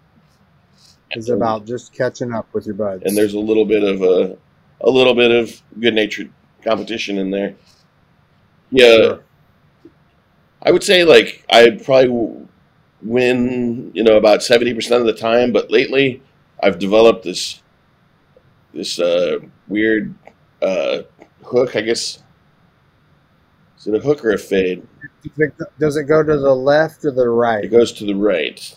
[1.10, 3.02] It's And- about just catching up with your buds.
[3.04, 4.36] and there's a little bit of a
[4.80, 6.30] a little bit of good natured
[6.64, 7.54] competition in there.
[8.70, 9.20] Yeah, Sure.
[10.62, 12.41] I would say like I probably
[13.02, 15.52] win, you know, about seventy percent of the time.
[15.52, 16.22] But lately,
[16.62, 17.62] I've developed this
[18.72, 19.38] this uh,
[19.68, 20.14] weird
[20.60, 21.02] uh,
[21.44, 21.76] hook.
[21.76, 22.22] I guess
[23.78, 24.86] is it a hook or a fade?
[25.78, 27.64] Does it, go to the left or the right?
[27.64, 28.76] It goes to the right,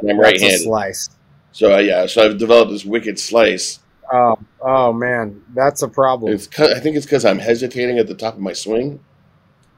[0.00, 0.62] and I'm That's a right-handed.
[0.62, 1.10] slice.
[1.52, 3.80] So uh, yeah, so I've developed this wicked slice.
[4.10, 6.32] Oh, oh man, that's a problem.
[6.32, 9.00] It's I think it's because I'm hesitating at the top of my swing.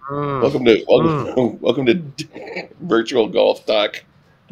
[0.08, 0.40] Mm.
[0.42, 4.04] Welcome to welcome, welcome to virtual golf talk.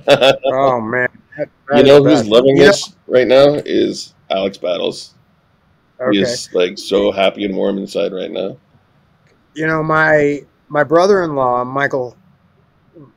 [0.09, 2.29] Oh man, That- that you know who's bad.
[2.31, 5.15] loving this right now is Alex Battles.
[6.13, 8.59] He is like so happy and warm inside right now.
[9.55, 12.15] you know my my brother-in-law michael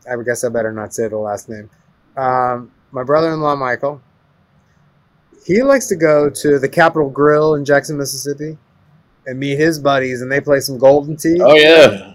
[0.10, 1.70] i guess i better not say the last name
[2.16, 4.02] um, my brother-in-law michael
[5.46, 8.58] he likes to go to the capitol grill in jackson mississippi
[9.26, 12.14] and meet his buddies and they play some Golden Tee Oh yeah,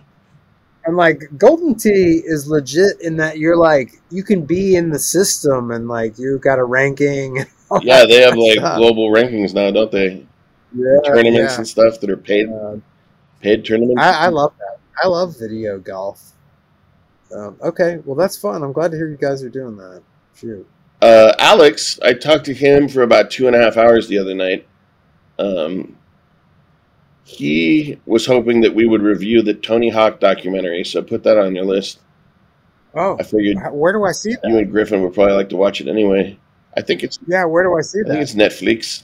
[0.87, 4.99] and like Golden Tee is legit in that you're like you can be in the
[4.99, 7.37] system and like you've got a ranking
[7.83, 8.05] yeah.
[8.07, 8.77] They have like stuff.
[8.79, 10.27] global rankings now, don't they?
[10.75, 11.57] yeah, Tournaments yeah.
[11.59, 12.77] and stuff that are paid Uh,
[13.41, 14.01] paid tournaments.
[14.03, 14.79] I, I love that.
[15.03, 16.33] I love video golf.
[17.35, 18.63] Um, okay, well that's fun.
[18.63, 20.03] I'm glad to hear you guys are doing that.
[20.37, 20.67] Shoot.
[21.03, 24.35] uh, Alex, I talked to him for about two and a half hours the other
[24.35, 24.67] night.
[25.39, 25.97] Um,
[27.25, 31.55] he was hoping that we would review the Tony Hawk documentary, so put that on
[31.55, 31.99] your list.
[32.95, 34.49] Oh, I figured where do I see that?
[34.49, 36.39] you and Griffin would probably like to watch it anyway.
[36.77, 38.07] I think it's Yeah, where do I see it?
[38.07, 39.03] I think it's Netflix,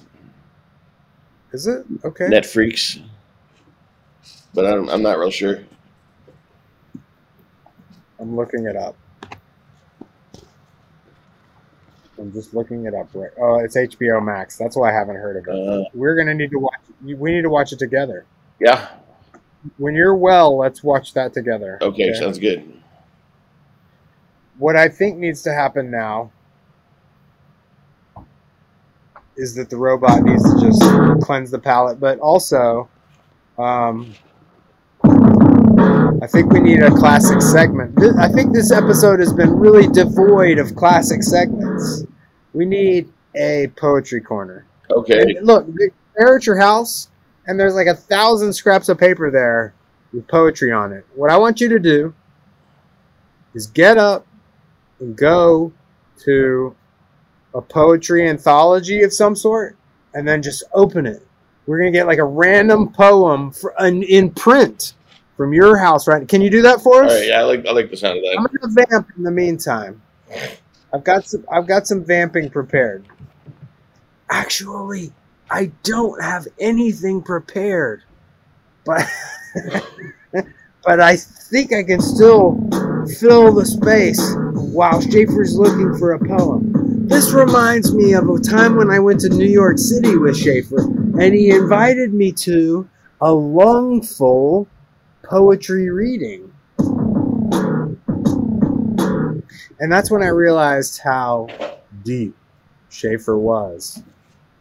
[1.53, 2.27] Is it okay?
[2.27, 3.01] Netflix,
[4.55, 5.61] but I'm I'm not real sure.
[8.21, 8.97] I'm looking it up.
[12.21, 13.09] I'm just looking it up.
[13.15, 13.31] Right.
[13.41, 14.57] Oh, it's HBO Max.
[14.59, 15.59] That's why I haven't heard of it.
[15.59, 16.75] Uh, We're gonna need to watch.
[17.03, 18.27] We need to watch it together.
[18.61, 18.89] yeah,
[19.79, 21.79] When you're well, let's watch that together.
[21.81, 22.75] okay, sounds good.
[24.59, 26.31] what I think needs to happen now
[29.37, 30.83] is that the robot needs to just
[31.25, 32.87] cleanse the palate, but also,
[33.59, 34.13] um,
[35.03, 37.99] I think we need a classic segment.
[38.19, 42.05] I think this episode has been really devoid of classic segments.
[42.53, 44.67] We need a poetry corner.
[44.91, 45.37] Okay.
[45.37, 45.67] And look,
[46.17, 47.09] they're at your house,
[47.47, 49.75] and there's like a thousand scraps of paper there
[50.13, 51.07] with poetry on it.
[51.15, 52.15] What I want you to do
[53.55, 54.27] is get up
[54.99, 55.73] and go
[56.25, 56.75] to
[57.55, 59.77] a poetry anthology of some sort,
[60.15, 61.27] and then just open it.
[61.67, 64.95] We're gonna get like a random poem for, in, in print
[65.37, 66.27] from your house, right?
[66.27, 67.13] Can you do that for us?
[67.13, 67.29] right.
[67.29, 68.37] Yeah, I like I like the sound of that.
[68.37, 70.03] I'm gonna vamp in the meantime.
[70.93, 73.07] I've got some I've got some vamping prepared.
[74.29, 75.13] Actually,
[75.51, 78.03] I don't have anything prepared.
[78.85, 79.07] But
[80.85, 82.59] but I think I can still
[83.19, 84.21] fill the space
[84.55, 87.07] while Shafi's looking for a poem.
[87.09, 90.81] This reminds me of a time when I went to New York City with Schaefer,
[90.81, 92.89] and he invited me to
[93.21, 94.69] a Lungfull
[95.25, 96.53] poetry reading.
[99.79, 101.49] And that's when I realized how
[102.05, 102.35] deep
[102.91, 104.03] Shafi was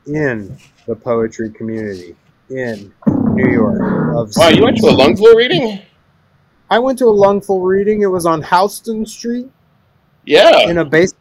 [0.08, 2.16] in the poetry community
[2.50, 3.80] in New York.
[4.36, 5.82] Wow, you went to a Lungfull reading?
[6.70, 8.02] I went to a Lungfull reading.
[8.02, 9.50] It was on Houston Street
[10.26, 10.70] Yeah.
[10.70, 11.14] in a base.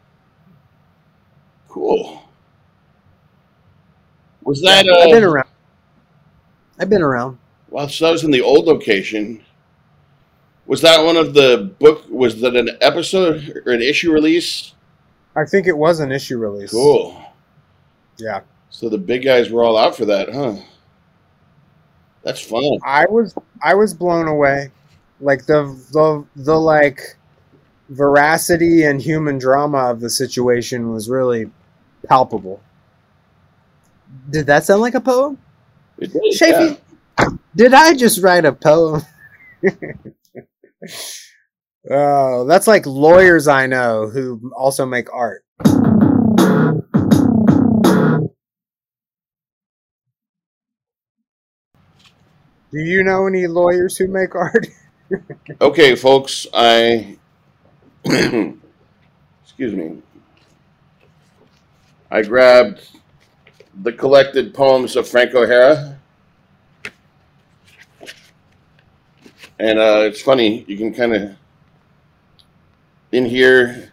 [1.68, 2.22] Cool.
[4.42, 5.30] Was that I've been uh?
[5.30, 5.48] around.
[6.78, 7.38] I've been around.
[7.70, 9.44] Well, so that was in the old location.
[10.68, 12.04] Was that one of the book?
[12.10, 14.74] Was that an episode or an issue release?
[15.34, 16.72] I think it was an issue release.
[16.72, 17.20] Cool.
[18.18, 18.42] Yeah.
[18.68, 20.56] So the big guys were all out for that, huh?
[22.22, 22.80] That's fun.
[22.84, 24.70] I was I was blown away.
[25.22, 27.16] Like the the the like
[27.88, 31.50] veracity and human drama of the situation was really
[32.06, 32.60] palpable.
[34.28, 35.38] Did that sound like a poem?
[35.96, 36.78] It did, Shafi,
[37.18, 37.28] yeah.
[37.56, 39.00] did I just write a poem?
[41.90, 45.44] oh, that's like lawyers I know who also make art.
[52.70, 54.66] Do you know any lawyers who make art?
[55.62, 57.16] Okay, folks, I
[58.04, 58.52] excuse
[59.72, 60.02] me.
[62.10, 62.90] I grabbed
[63.82, 65.97] the collected poems of Frank O'Hara.
[69.58, 71.36] And uh, it's funny, you can kind of
[73.12, 73.92] in here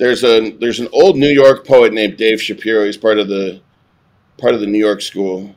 [0.00, 2.86] there's a there's an old New York poet named Dave Shapiro.
[2.86, 3.60] He's part of the
[4.38, 5.54] part of the New York school.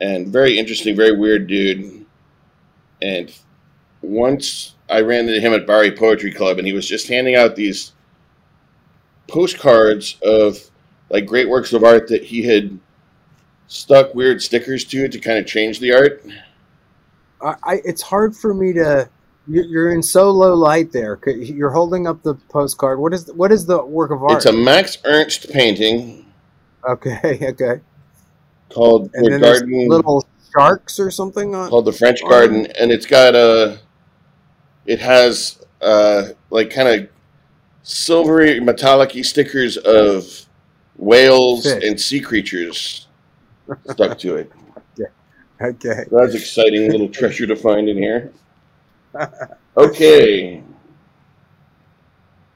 [0.00, 2.04] And very interesting, very weird dude.
[3.00, 3.32] And
[4.02, 7.54] once I ran into him at Bowery Poetry Club, and he was just handing out
[7.54, 7.92] these
[9.28, 10.58] postcards of
[11.08, 12.78] like great works of art that he had
[13.68, 16.24] stuck weird stickers to to kind of change the art.
[17.44, 19.08] I, I it's hard for me to.
[19.46, 21.18] you- You're in so low light there.
[21.26, 22.98] You're holding up the postcard.
[22.98, 24.32] What is what is the work of art?
[24.36, 26.26] It's a Max Ernst painting
[26.88, 27.80] okay, okay.
[28.70, 30.26] called And the Garden little
[30.56, 31.68] sharks or something on.
[31.68, 32.22] called the French.
[32.22, 33.78] Garden, and it's got a.
[34.86, 37.08] It has uh, like kind of
[37.82, 40.46] silvery, metallic-y stickers of
[40.96, 41.82] whales Fish.
[41.84, 43.08] and sea creatures
[43.90, 44.52] stuck to it.
[45.60, 46.04] Okay.
[46.10, 48.32] That's exciting little treasure to find in here.
[49.76, 50.62] Okay.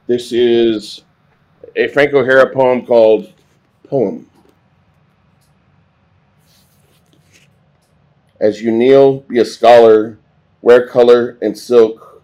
[0.07, 1.03] This is
[1.75, 3.33] a Frank O'Hara poem called
[3.87, 4.29] Poem.
[8.39, 10.17] As you kneel, be a scholar,
[10.61, 12.21] wear color and silk,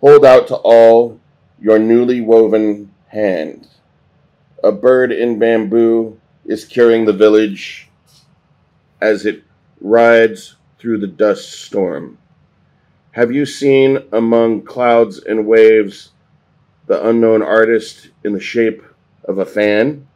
[0.00, 1.20] hold out to all
[1.60, 3.68] your newly woven hand.
[4.62, 7.88] A bird in bamboo is carrying the village
[9.00, 9.42] as it
[9.84, 12.16] rides through the dust storm.
[13.12, 16.12] Have you seen among clouds and waves
[16.86, 18.82] the unknown artist in the shape
[19.24, 20.08] of a fan?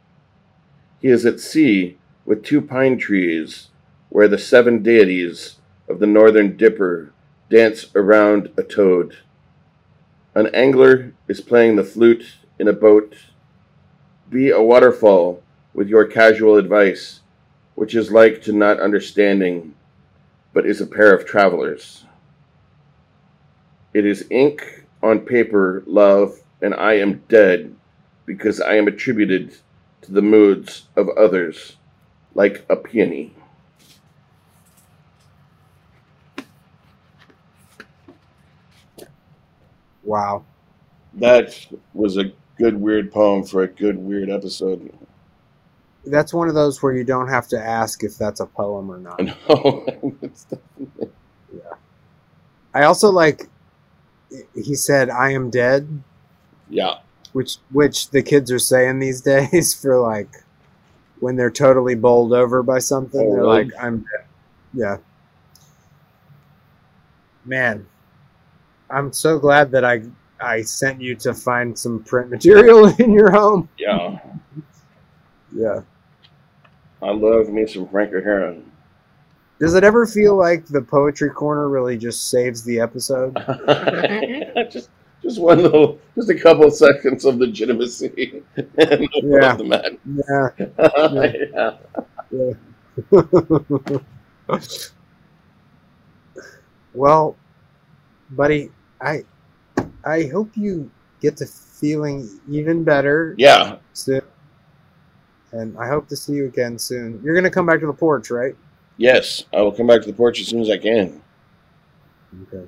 [0.99, 3.69] He is at sea with two pine trees
[4.09, 5.57] where the seven deities
[5.87, 7.13] of the northern dipper
[7.51, 9.17] dance around a toad.
[10.33, 12.25] An angler is playing the flute
[12.57, 13.15] in a boat.
[14.31, 15.43] Be a waterfall
[15.75, 17.21] with your casual advice,
[17.79, 19.73] which is like to not understanding,
[20.51, 22.03] but is a pair of travelers.
[23.93, 27.73] It is ink on paper, love, and I am dead
[28.25, 29.55] because I am attributed
[30.01, 31.77] to the moods of others,
[32.35, 33.33] like a peony.
[40.03, 40.43] Wow.
[41.13, 41.55] That
[41.93, 44.91] was a good weird poem for a good weird episode.
[46.05, 48.97] That's one of those where you don't have to ask if that's a poem or
[48.97, 49.19] not.
[49.21, 49.85] No,
[50.21, 51.09] it's definitely-
[52.73, 53.49] I also like
[54.53, 56.03] he said I am dead,
[56.69, 56.99] yeah,
[57.33, 60.29] which which the kids are saying these days for like
[61.19, 63.19] when they're totally bowled over by something.
[63.19, 63.63] Oh, they're really?
[63.65, 64.25] like I'm dead.
[64.73, 64.97] Yeah.
[67.45, 67.87] Man,
[68.89, 70.03] I'm so glad that I
[70.39, 73.67] I sent you to find some print material in your home.
[73.77, 74.18] yeah.
[75.55, 75.81] Yeah.
[77.01, 78.57] I love me some Frank O'Hara.
[79.59, 83.35] Does it ever feel like the poetry corner really just saves the episode?
[84.71, 84.89] just,
[85.21, 88.43] just one little, just a couple seconds of legitimacy.
[88.77, 89.57] Yeah.
[89.71, 89.97] at.
[91.51, 91.77] Yeah.
[92.31, 92.53] yeah.
[96.93, 97.35] well,
[98.31, 98.71] buddy,
[99.01, 99.23] I
[100.05, 100.89] I hope you
[101.21, 103.77] get to feeling even better Yeah.
[103.93, 104.21] soon.
[105.51, 107.21] And I hope to see you again soon.
[107.23, 108.55] You're gonna come back to the porch, right?
[108.97, 111.21] Yes, I will come back to the porch as soon as I can.
[112.43, 112.67] Okay.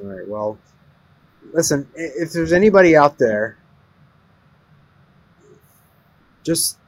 [0.00, 0.28] All right.
[0.28, 0.58] Well,
[1.52, 3.56] listen, if there's anybody out there,
[6.44, 6.78] just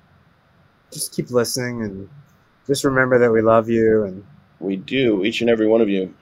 [0.93, 2.09] just keep listening and
[2.67, 4.25] just remember that we love you and
[4.61, 6.15] We do, each and every one of you.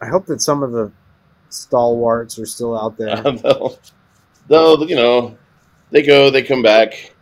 [0.00, 0.90] I hope that some of the
[1.50, 3.16] stalwarts are still out there.
[3.22, 3.78] they'll,
[4.48, 5.36] they'll, you know,
[5.90, 7.14] they go, they come back.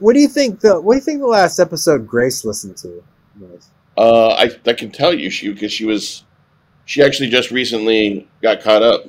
[0.00, 3.02] What do you think the What do you think the last episode Grace listened to
[3.38, 3.70] was?
[3.96, 6.24] Uh, I, I can tell you, she because she was,
[6.86, 9.04] she actually just recently got caught up,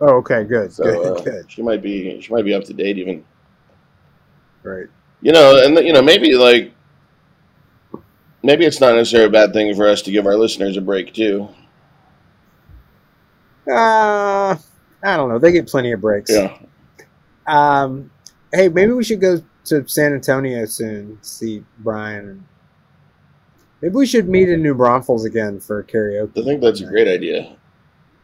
[0.00, 2.74] Oh, okay, good, so good, uh, good, she might be, she might be up to
[2.74, 3.24] date even.
[4.62, 4.86] right.
[5.22, 6.72] You know, and you know, maybe like,
[8.42, 11.14] maybe it's not necessarily a bad thing for us to give our listeners a break
[11.14, 11.48] too.
[13.66, 14.56] Uh,
[15.02, 15.38] I don't know.
[15.38, 16.30] They get plenty of breaks.
[16.30, 16.58] Yeah,
[17.46, 18.10] Um,
[18.52, 21.18] hey, maybe we should go to San Antonio soon.
[21.22, 22.46] See Brian.
[23.82, 26.38] Maybe we should meet in New Braunfels again for karaoke.
[26.40, 27.56] I think that's a great idea.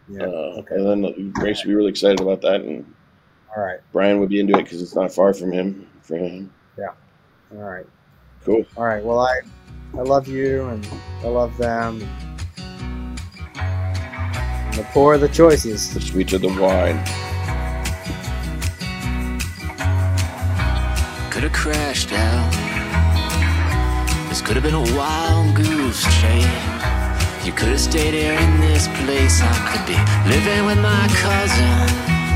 [0.08, 0.22] Yeah.
[0.24, 0.74] Uh, okay.
[0.76, 2.84] And then Grace would be really excited about that, and
[3.56, 3.80] All right.
[3.92, 5.86] Brian would be into it because it's not far from him.
[6.02, 6.88] For him, Yeah.
[7.54, 7.86] All right.
[8.44, 8.64] cool.
[8.76, 9.04] All right.
[9.04, 9.40] Well, I
[9.94, 10.86] I love you and
[11.22, 12.02] I love them.
[13.56, 15.92] And the poor the choices.
[15.94, 16.98] The sweeter the wine.
[21.32, 22.52] Could have crashed out.
[24.28, 26.44] This could have been a wild goose chase.
[27.42, 29.40] You could have stayed here in this place.
[29.40, 29.96] I could be
[30.28, 31.88] living with my cousin,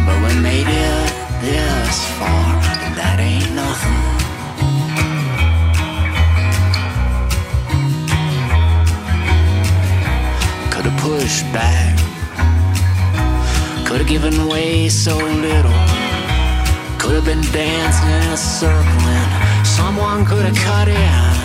[0.07, 1.12] but we made it
[1.44, 2.55] this far,
[2.85, 4.01] and that ain't nothing.
[10.73, 11.98] Could have pushed back,
[13.86, 15.95] could have given way so little.
[16.98, 21.35] Could have been dancing in a circle and someone could have cut in.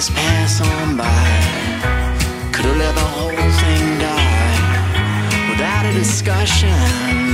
[0.00, 1.04] This pass on by.
[2.54, 7.29] Could have let the whole thing die without a discussion.